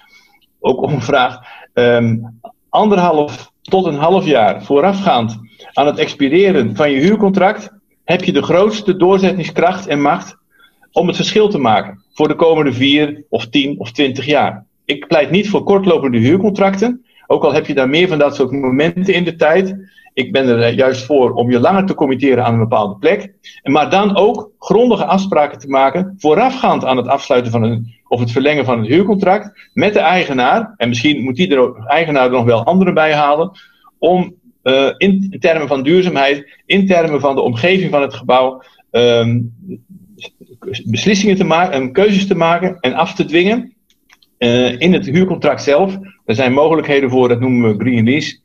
ook 0.60 0.82
om 0.82 1.00
vraag, 1.00 1.38
um, 1.74 2.40
anderhalf 2.74 3.52
tot 3.62 3.86
een 3.86 3.98
half 3.98 4.24
jaar 4.24 4.64
voorafgaand 4.64 5.38
aan 5.72 5.86
het 5.86 5.98
expireren 5.98 6.76
van 6.76 6.90
je 6.90 7.00
huurcontract, 7.00 7.70
heb 8.04 8.24
je 8.24 8.32
de 8.32 8.42
grootste 8.42 8.96
doorzettingskracht 8.96 9.86
en 9.86 10.00
macht 10.00 10.36
om 10.92 11.06
het 11.06 11.16
verschil 11.16 11.48
te 11.48 11.58
maken 11.58 12.04
voor 12.12 12.28
de 12.28 12.34
komende 12.34 12.72
vier 12.72 13.24
of 13.28 13.46
tien 13.46 13.78
of 13.78 13.92
twintig 13.92 14.26
jaar. 14.26 14.64
Ik 14.84 15.06
pleit 15.06 15.30
niet 15.30 15.48
voor 15.48 15.62
kortlopende 15.64 16.18
huurcontracten, 16.18 17.03
ook 17.26 17.44
al 17.44 17.52
heb 17.52 17.66
je 17.66 17.74
daar 17.74 17.88
meer 17.88 18.08
van 18.08 18.18
dat 18.18 18.34
soort 18.34 18.50
momenten 18.50 19.14
in 19.14 19.24
de 19.24 19.36
tijd. 19.36 19.76
Ik 20.12 20.32
ben 20.32 20.48
er 20.48 20.74
juist 20.74 21.04
voor 21.04 21.32
om 21.32 21.50
je 21.50 21.60
langer 21.60 21.86
te 21.86 21.94
committeren 21.94 22.44
aan 22.44 22.52
een 22.52 22.58
bepaalde 22.58 22.96
plek. 22.96 23.32
Maar 23.62 23.90
dan 23.90 24.16
ook 24.16 24.50
grondige 24.58 25.04
afspraken 25.04 25.58
te 25.58 25.68
maken 25.68 26.14
voorafgaand 26.18 26.84
aan 26.84 26.96
het 26.96 27.08
afsluiten 27.08 27.52
van 27.52 27.62
een, 27.62 27.94
of 28.08 28.20
het 28.20 28.30
verlengen 28.30 28.64
van 28.64 28.78
het 28.78 28.88
huurcontract 28.88 29.70
met 29.72 29.92
de 29.92 29.98
eigenaar. 29.98 30.74
En 30.76 30.88
misschien 30.88 31.22
moet 31.22 31.36
die 31.36 31.56
er, 31.56 31.84
eigenaar 31.86 32.24
er 32.24 32.30
nog 32.30 32.44
wel 32.44 32.64
anderen 32.64 32.94
bij 32.94 33.14
halen. 33.14 33.50
Om 33.98 34.34
uh, 34.62 34.90
in 34.96 35.36
termen 35.40 35.68
van 35.68 35.82
duurzaamheid, 35.82 36.62
in 36.66 36.86
termen 36.86 37.20
van 37.20 37.34
de 37.34 37.40
omgeving 37.40 37.90
van 37.90 38.02
het 38.02 38.14
gebouw, 38.14 38.62
um, 38.90 39.54
beslissingen 40.84 41.36
te 41.36 41.44
maken 41.44 41.72
en 41.72 41.92
keuzes 41.92 42.26
te 42.26 42.34
maken 42.34 42.76
en 42.80 42.94
af 42.94 43.14
te 43.14 43.24
dwingen. 43.24 43.74
Uh, 44.38 44.80
in 44.80 44.92
het 44.92 45.06
huurcontract 45.06 45.62
zelf. 45.62 45.98
Er 46.24 46.34
zijn 46.34 46.52
mogelijkheden 46.52 47.10
voor, 47.10 47.28
dat 47.28 47.40
noemen 47.40 47.76
we 47.76 47.84
green 47.84 48.04
lease. 48.04 48.42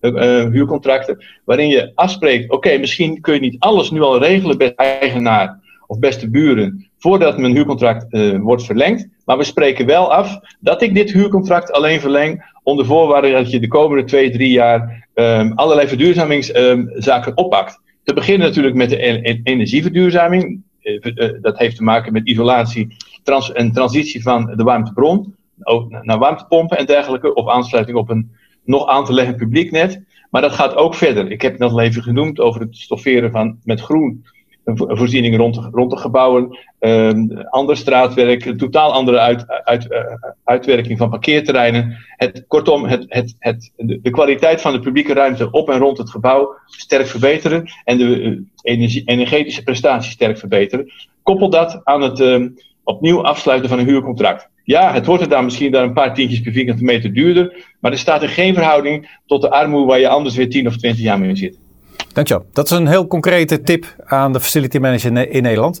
Uh, 0.00 0.44
huurcontracten, 0.50 1.24
waarin 1.44 1.68
je 1.68 1.92
afspreekt: 1.94 2.50
oké, 2.50 2.78
misschien 2.78 3.20
kun 3.20 3.34
je 3.34 3.40
niet 3.40 3.56
alles 3.58 3.90
nu 3.90 4.00
al 4.00 4.18
regelen, 4.18 4.58
beste 4.58 4.74
eigenaar 4.74 5.60
of 5.86 5.98
beste 5.98 6.30
buren, 6.30 6.88
voordat 6.98 7.38
mijn 7.38 7.54
huurcontract 7.54 8.14
uh, 8.14 8.38
wordt 8.40 8.64
verlengd. 8.64 9.08
Maar 9.24 9.38
we 9.38 9.44
spreken 9.44 9.86
wel 9.86 10.12
af 10.12 10.38
dat 10.60 10.82
ik 10.82 10.94
dit 10.94 11.12
huurcontract 11.12 11.72
alleen 11.72 12.00
verleng 12.00 12.54
onder 12.62 12.86
voorwaarde 12.86 13.30
dat 13.30 13.50
je 13.50 13.60
de 13.60 13.68
komende 13.68 14.04
twee, 14.04 14.30
drie 14.30 14.50
jaar 14.50 15.08
um, 15.14 15.52
allerlei 15.52 15.88
verduurzamingszaken 15.88 17.30
um, 17.30 17.36
oppakt. 17.36 17.80
Te 18.04 18.14
beginnen 18.14 18.46
natuurlijk 18.46 18.74
met 18.74 18.90
de 18.90 18.96
en 18.96 19.40
energieverduurzaming. 19.42 20.62
Dat 21.40 21.58
heeft 21.58 21.76
te 21.76 21.82
maken 21.82 22.12
met 22.12 22.28
isolatie 22.28 22.96
trans 23.22 23.52
en 23.52 23.72
transitie 23.72 24.22
van 24.22 24.52
de 24.56 24.62
warmtebron 24.62 25.34
naar 26.02 26.18
warmtepompen 26.18 26.78
en 26.78 26.86
dergelijke, 26.86 27.34
of 27.34 27.48
aansluiting 27.48 27.96
op 27.96 28.08
een 28.08 28.30
nog 28.64 28.86
aan 28.86 29.04
te 29.04 29.12
leggen 29.12 29.36
publieknet. 29.36 30.02
Maar 30.30 30.42
dat 30.42 30.52
gaat 30.52 30.74
ook 30.74 30.94
verder. 30.94 31.30
Ik 31.30 31.42
heb 31.42 31.58
net 31.58 31.70
al 31.70 31.80
even 31.80 32.02
genoemd 32.02 32.40
over 32.40 32.60
het 32.60 32.76
stofferen 32.76 33.30
van, 33.30 33.58
met 33.64 33.80
groen 33.80 34.24
voorzieningen 34.74 35.38
rond, 35.38 35.68
rond 35.72 35.90
de 35.90 35.96
gebouwen, 35.96 36.58
um, 36.80 37.40
ander 37.50 37.76
straatwerk, 37.76 38.58
totaal 38.58 38.92
andere 38.92 39.18
uit, 39.18 39.46
uit, 39.48 39.86
uh, 39.90 39.98
uitwerking 40.44 40.98
van 40.98 41.10
parkeerterreinen. 41.10 41.96
Het, 42.16 42.44
kortom, 42.46 42.84
het, 42.84 43.04
het, 43.08 43.36
het, 43.38 43.72
de, 43.76 44.10
kwaliteit 44.10 44.60
van 44.60 44.72
de 44.72 44.80
publieke 44.80 45.12
ruimte 45.12 45.50
op 45.50 45.70
en 45.70 45.78
rond 45.78 45.98
het 45.98 46.10
gebouw 46.10 46.54
sterk 46.66 47.06
verbeteren 47.06 47.70
en 47.84 47.98
de 47.98 48.20
uh, 48.20 48.38
energie, 48.62 49.02
energetische 49.04 49.62
prestaties 49.62 50.12
sterk 50.12 50.38
verbeteren. 50.38 50.92
Koppel 51.22 51.50
dat 51.50 51.80
aan 51.84 52.00
het 52.00 52.20
uh, 52.20 52.48
opnieuw 52.84 53.22
afsluiten 53.22 53.68
van 53.68 53.78
een 53.78 53.86
huurcontract. 53.86 54.48
Ja, 54.66 54.92
het 54.92 55.06
wordt 55.06 55.22
er 55.22 55.28
dan 55.28 55.44
misschien 55.44 55.72
dan 55.72 55.82
een 55.82 55.92
paar 55.92 56.14
tientjes 56.14 56.40
per 56.40 56.52
vierkante 56.52 56.84
meter 56.84 57.12
duurder. 57.12 57.64
Maar 57.80 57.92
er 57.92 57.98
staat 57.98 58.22
in 58.22 58.28
geen 58.28 58.54
verhouding 58.54 59.20
tot 59.26 59.42
de 59.42 59.50
armoede 59.50 59.86
waar 59.86 59.98
je 59.98 60.08
anders 60.08 60.36
weer 60.36 60.50
10 60.50 60.66
of 60.66 60.76
20 60.76 61.02
jaar 61.02 61.18
mee 61.18 61.36
zit. 61.36 61.58
Dankjewel. 62.12 62.46
Dat 62.52 62.64
is 62.64 62.70
een 62.70 62.86
heel 62.86 63.06
concrete 63.06 63.60
tip 63.60 63.94
aan 64.04 64.32
de 64.32 64.40
facility 64.40 64.78
manager 64.78 65.30
in 65.30 65.42
Nederland. 65.42 65.80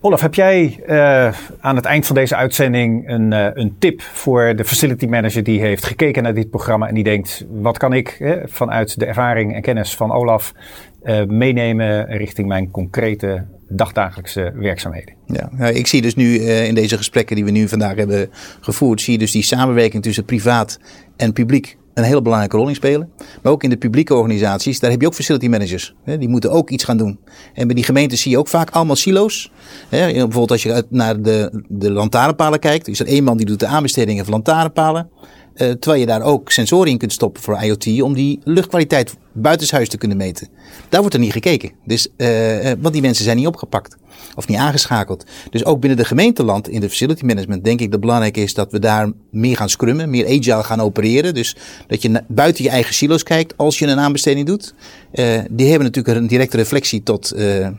Olaf, 0.00 0.20
heb 0.20 0.34
jij 0.34 0.80
uh, 0.86 1.32
aan 1.60 1.76
het 1.76 1.84
eind 1.84 2.06
van 2.06 2.14
deze 2.14 2.36
uitzending 2.36 3.08
een, 3.08 3.32
uh, 3.32 3.46
een 3.52 3.76
tip 3.78 4.00
voor 4.00 4.56
de 4.56 4.64
facility 4.64 5.06
manager 5.06 5.42
die 5.42 5.60
heeft 5.60 5.84
gekeken 5.84 6.22
naar 6.22 6.34
dit 6.34 6.50
programma 6.50 6.88
en 6.88 6.94
die 6.94 7.04
denkt: 7.04 7.46
wat 7.50 7.78
kan 7.78 7.92
ik 7.92 8.08
eh, 8.08 8.32
vanuit 8.44 8.98
de 8.98 9.06
ervaring 9.06 9.54
en 9.54 9.62
kennis 9.62 9.96
van 9.96 10.12
Olaf 10.12 10.52
uh, 11.02 11.24
meenemen 11.24 12.06
richting 12.16 12.48
mijn 12.48 12.70
concrete 12.70 13.44
dagdagelijkse 13.76 14.52
werkzaamheden. 14.54 15.14
Ja, 15.26 15.48
nou, 15.52 15.72
ik 15.72 15.86
zie 15.86 16.02
dus 16.02 16.14
nu 16.14 16.24
uh, 16.24 16.66
in 16.66 16.74
deze 16.74 16.96
gesprekken 16.96 17.36
die 17.36 17.44
we 17.44 17.50
nu 17.50 17.68
vandaag 17.68 17.96
hebben 17.96 18.30
gevoerd, 18.60 19.00
zie 19.00 19.12
je 19.12 19.18
dus 19.18 19.32
die 19.32 19.42
samenwerking 19.42 20.02
tussen 20.02 20.24
privaat 20.24 20.78
en 21.16 21.32
publiek 21.32 21.76
een 21.94 22.04
hele 22.04 22.22
belangrijke 22.22 22.56
rol 22.56 22.68
in 22.68 22.74
spelen. 22.74 23.10
Maar 23.42 23.52
ook 23.52 23.62
in 23.62 23.70
de 23.70 23.76
publieke 23.76 24.14
organisaties, 24.14 24.80
daar 24.80 24.90
heb 24.90 25.00
je 25.00 25.06
ook 25.06 25.14
facility 25.14 25.48
managers. 25.48 25.94
Hè, 26.04 26.18
die 26.18 26.28
moeten 26.28 26.50
ook 26.50 26.70
iets 26.70 26.84
gaan 26.84 26.96
doen. 26.96 27.18
En 27.54 27.66
bij 27.66 27.74
die 27.74 27.84
gemeenten 27.84 28.18
zie 28.18 28.30
je 28.30 28.38
ook 28.38 28.48
vaak 28.48 28.70
allemaal 28.70 28.96
silo's. 28.96 29.52
Hè, 29.88 30.12
bijvoorbeeld 30.12 30.50
als 30.50 30.62
je 30.62 30.84
naar 30.88 31.22
de, 31.22 31.64
de 31.68 31.90
lantaarnpalen 31.90 32.58
kijkt, 32.58 32.88
is 32.88 33.00
er 33.00 33.06
één 33.06 33.24
man 33.24 33.36
die 33.36 33.46
doet 33.46 33.60
de 33.60 33.66
aanbestedingen 33.66 34.24
van 34.24 34.32
lantaarnpalen. 34.32 35.10
Uh, 35.54 35.70
terwijl 35.70 36.00
je 36.00 36.06
daar 36.06 36.22
ook 36.22 36.50
sensoren 36.50 36.90
in 36.90 36.98
kunt 36.98 37.12
stoppen 37.12 37.42
voor 37.42 37.62
IoT 37.62 38.02
om 38.02 38.14
die 38.14 38.40
luchtkwaliteit 38.44 39.16
buitenshuis 39.32 39.88
te 39.88 39.98
kunnen 39.98 40.16
meten. 40.16 40.48
Daar 40.88 41.00
wordt 41.00 41.14
er 41.14 41.20
niet 41.20 41.32
gekeken. 41.32 41.70
Dus, 41.84 42.08
uh, 42.16 42.72
want 42.80 42.92
die 42.92 43.02
mensen 43.02 43.24
zijn 43.24 43.36
niet 43.36 43.46
opgepakt 43.46 43.96
of 44.34 44.48
niet 44.48 44.58
aangeschakeld. 44.58 45.24
Dus 45.50 45.64
ook 45.64 45.80
binnen 45.80 45.98
de 45.98 46.04
gemeenteland 46.04 46.68
in 46.68 46.80
de 46.80 46.88
facility 46.88 47.24
management 47.24 47.64
denk 47.64 47.80
ik 47.80 47.90
dat 47.90 48.00
belangrijk 48.00 48.36
is 48.36 48.54
dat 48.54 48.72
we 48.72 48.78
daar 48.78 49.12
meer 49.30 49.56
gaan 49.56 49.68
scrummen, 49.68 50.10
meer 50.10 50.26
agile 50.26 50.62
gaan 50.62 50.80
opereren. 50.80 51.34
Dus 51.34 51.56
dat 51.86 52.02
je 52.02 52.22
buiten 52.28 52.64
je 52.64 52.70
eigen 52.70 52.94
silo's 52.94 53.22
kijkt 53.22 53.56
als 53.56 53.78
je 53.78 53.86
een 53.86 53.98
aanbesteding 53.98 54.46
doet. 54.46 54.74
Uh, 55.12 55.40
die 55.50 55.68
hebben 55.68 55.86
natuurlijk 55.86 56.16
een 56.16 56.26
directe 56.26 56.56
reflectie 56.56 57.02
tot, 57.02 57.32
uh, 57.36 57.58
uh, 57.60 57.70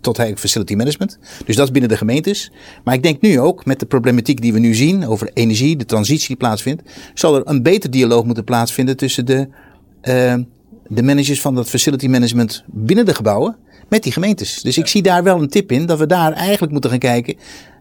tot 0.00 0.22
facility 0.34 0.74
management. 0.74 1.18
Dus 1.44 1.56
dat 1.56 1.64
is 1.64 1.72
binnen 1.72 1.90
de 1.90 1.96
gemeentes. 1.96 2.52
Maar 2.84 2.94
ik 2.94 3.02
denk 3.02 3.20
nu 3.20 3.40
ook 3.40 3.64
met 3.64 3.80
de 3.80 3.86
problematiek 3.86 4.40
die 4.40 4.52
we 4.52 4.58
nu 4.58 4.74
zien 4.74 5.06
over 5.06 5.30
energie, 5.34 5.76
de 5.76 5.84
transitie 5.84 6.26
die 6.26 6.36
plaatsvindt, 6.36 6.82
zal 7.14 7.36
er 7.36 7.42
een 7.44 7.62
beter 7.62 7.90
dialoog 7.90 8.24
moeten 8.24 8.44
plaatsvinden 8.44 8.96
tussen 8.96 9.26
de, 9.26 9.48
de 10.88 11.02
managers 11.02 11.40
van 11.40 11.54
dat 11.54 11.68
facility 11.68 12.06
management 12.06 12.64
binnen 12.66 13.04
de 13.04 13.14
gebouwen 13.14 13.56
met 13.92 14.02
die 14.02 14.12
gemeentes. 14.12 14.62
Dus 14.62 14.78
ik 14.78 14.86
zie 14.86 15.02
daar 15.02 15.22
wel 15.22 15.42
een 15.42 15.48
tip 15.48 15.72
in 15.72 15.86
dat 15.86 15.98
we 15.98 16.06
daar 16.06 16.32
eigenlijk 16.32 16.72
moeten 16.72 16.90
gaan 16.90 16.98
kijken. 16.98 17.34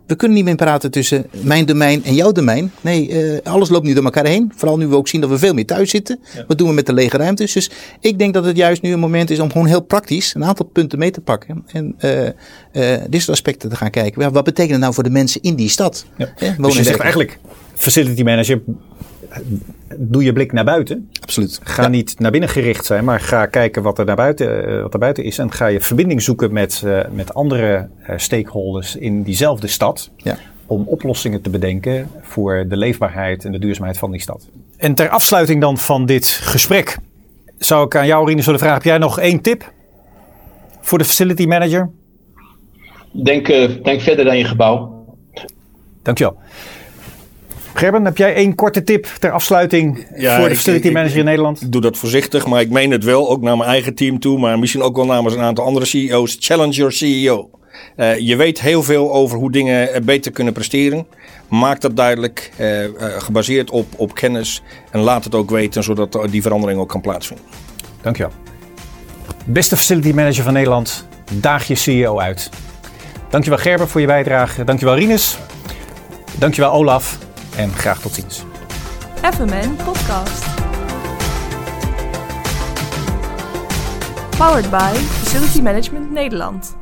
We 0.08 0.16
kunnen 0.16 0.38
niet 0.38 0.46
meer 0.46 0.56
praten 0.56 0.92
tussen 0.92 1.26
mijn 1.32 1.66
domein 1.66 2.04
en 2.04 2.16
jouw 2.16 2.32
domein. 2.32 2.72
Nee, 2.82 3.10
eh, 3.10 3.52
alles 3.52 3.70
loopt 3.70 3.86
nu 3.86 3.94
door 3.94 4.04
elkaar 4.04 4.26
heen. 4.26 4.52
Vooral 4.56 4.78
nu 4.78 4.88
we 4.88 4.96
ook 4.96 5.08
zien 5.08 5.22
dat 5.22 5.30
we 5.30 5.38
veel 5.38 5.54
meer 5.54 5.66
thuis 5.66 5.90
zitten. 5.90 6.20
Wat 6.48 6.58
doen 6.58 6.68
we 6.68 6.74
met 6.74 6.86
de 6.86 6.94
lege 6.94 7.18
ruimtes? 7.18 7.54
Dus 7.54 7.72
ik 8.00 8.20
denk 8.20 8.34
dat 8.34 8.46
het 8.46 8.58
juist 8.58 8.82
nu 8.82 8.92
een 8.94 9.00
moment 9.00 9.30
is 9.30 9.40
om 9.40 9.52
gewoon 9.52 9.68
heel 9.68 9.82
praktisch 9.82 10.34
een 10.36 10.46
aantal 10.46 10.66
punten 10.66 11.00
mee 11.00 11.12
te 11.12 11.22
pakken. 11.22 11.64
En 11.68 11.96
eh, 11.98 12.98
dit 13.10 13.22
soort 13.22 13.38
aspecten 13.38 13.70
te 13.70 13.76
gaan 13.76 13.90
kijken. 13.90 14.22
Ja, 14.22 14.32
wat 14.32 14.44
betekent 14.44 14.72
het 14.72 14.82
nou 14.82 14.94
voor 14.94 15.04
de 15.04 15.10
mensen 15.10 15.42
in 15.42 15.56
die 15.56 15.70
stad? 15.70 16.06
Ja. 16.18 16.32
Hè, 16.36 16.48
wonen 16.48 16.62
Dus 16.62 16.76
je 16.76 16.84
zegt 16.84 17.00
eigenlijk, 17.00 17.40
facility 17.76 18.24
manager, 18.24 18.62
doe 19.98 20.24
je 20.24 20.34
blik 20.34 20.52
naar 20.52 20.64
buiten. 20.64 21.10
Absoluut. 21.22 21.60
Ga 21.64 21.88
niet 21.88 22.20
naar 22.20 22.32
binnen 22.32 22.50
gericht 22.50 22.86
zijn, 22.86 23.04
maar 23.04 23.20
ga 23.20 23.46
kijken 23.46 23.84
wat 23.84 24.00
er 24.00 24.06
naar 24.06 24.16
buiten, 24.16 24.68
eh, 24.68 24.82
wat 24.82 24.94
er 24.94 25.00
buiten 25.00 25.24
is. 25.24 25.38
En 25.38 25.52
ga 25.52 25.68
je 25.68 25.82
verbinding 25.82 26.22
zoeken 26.22 26.54
met, 26.54 26.82
eh, 26.86 27.00
met 27.12 27.34
andere 27.34 27.90
eh, 28.04 28.18
stakeholders 28.18 28.96
in 28.96 29.24
diezelfde 29.24 29.68
stad. 29.68 30.10
Ja. 30.18 30.38
Om 30.66 30.88
oplossingen 30.88 31.42
te 31.42 31.50
bedenken 31.50 32.10
voor 32.22 32.66
de 32.68 32.78
leefbaarheid 32.78 33.46
en 33.46 33.52
de 33.52 33.60
duurzaamheid 33.60 33.98
van 33.98 34.12
die 34.12 34.22
stad. 34.22 34.48
En 34.78 34.96
ter 34.96 35.10
afsluiting 35.10 35.62
dan 35.62 35.78
van 35.78 36.06
dit 36.06 36.28
gesprek 36.28 36.98
zou 37.58 37.86
ik 37.86 37.96
aan 37.96 38.08
jou, 38.08 38.28
Rinus, 38.28 38.46
willen 38.46 38.60
vragen. 38.60 38.78
Heb 38.78 38.88
jij 38.88 38.98
nog 38.98 39.20
één 39.20 39.42
tip 39.42 39.72
voor 40.80 40.98
de 40.98 41.06
facility 41.06 41.46
manager? 41.46 41.90
Denk, 43.12 43.48
eh, 43.48 43.84
denk 43.84 44.02
verder 44.02 44.26
dan 44.26 44.38
je 44.38 44.46
gebouw. 44.46 45.06
Dankjewel. 46.02 46.38
Gerben, 47.74 48.06
heb 48.06 48.18
jij 48.18 48.34
één 48.36 48.56
korte 48.56 48.84
tip 48.84 49.06
ter 49.20 49.32
afsluiting 49.32 50.06
Ja, 50.16 50.40
voor 50.40 50.50
de 50.50 50.56
facility 50.56 50.88
ik- 50.88 50.94
manager 50.94 51.18
in 51.18 51.26
Nederland? 51.26 51.62
Ik 51.62 51.72
doe 51.72 51.82
dat 51.82 51.98
voorzichtig, 51.98 52.48
maar 52.48 52.62
ik 52.62 52.70
meen 52.70 52.92
het 52.92 53.04
wel, 53.04 53.30
ook 53.30 53.42
naar 53.42 53.58
mijn 53.58 53.70
eigen 53.70 53.96
team 53.96 54.20
toe, 54.20 54.40
maar 54.40 54.60
misschien 54.60 54.82
ook 54.82 54.96
wel 54.96 55.06
namens 55.06 55.34
een 55.36 55.42
aantal 55.42 55.66
andere 55.66 55.86
CEO's. 55.86 56.38
Challenge 56.40 56.74
your 56.74 56.92
CEO. 56.92 57.50
Eh, 57.96 58.18
je 58.18 58.36
weet 58.36 58.62
heel 58.62 58.84
veel 58.84 59.14
over 59.14 59.38
hoe 59.38 59.52
dingen 59.52 59.94
eh, 59.94 60.02
beter 60.02 60.32
kunnen 60.32 60.54
presteren. 60.54 61.06
Maak 61.50 61.82
dat 61.82 61.96
duidelijk, 61.96 62.52
eh, 62.58 62.68
gebaseerd 63.18 63.70
op, 63.70 63.86
op 63.98 64.14
kennis. 64.16 64.62
En 64.92 65.00
laat 65.00 65.24
het 65.24 65.36
ook 65.36 65.50
weten, 65.50 65.84
zodat 65.84 66.20
die 66.30 66.42
verandering 66.42 66.80
ook 66.80 66.90
kan 66.90 67.02
plaatsvinden. 67.02 67.46
Dankjewel. 68.02 68.32
Beste 69.46 69.78
facility 69.78 70.12
manager 70.12 70.44
van 70.44 70.54
Nederland, 70.54 71.08
daag 71.34 71.68
je 71.68 71.76
CEO 71.76 72.20
uit. 72.20 72.50
Dankjewel 73.30 73.60
Gerben 73.60 73.88
voor 73.88 74.02
je 74.02 74.08
bijdrage. 74.08 74.64
Dankjewel 74.64 74.96
Rinus. 74.96 75.38
Dankjewel 76.38 76.72
Olaf. 76.72 77.18
En 77.56 77.74
graag 77.74 78.00
tot 78.02 78.14
ziens. 78.14 78.44
FMN 79.22 79.76
Podcast. 79.76 80.46
Powered 84.38 84.70
by 84.70 84.94
Facility 84.96 85.62
Management 85.62 86.12
Nederland. 86.12 86.76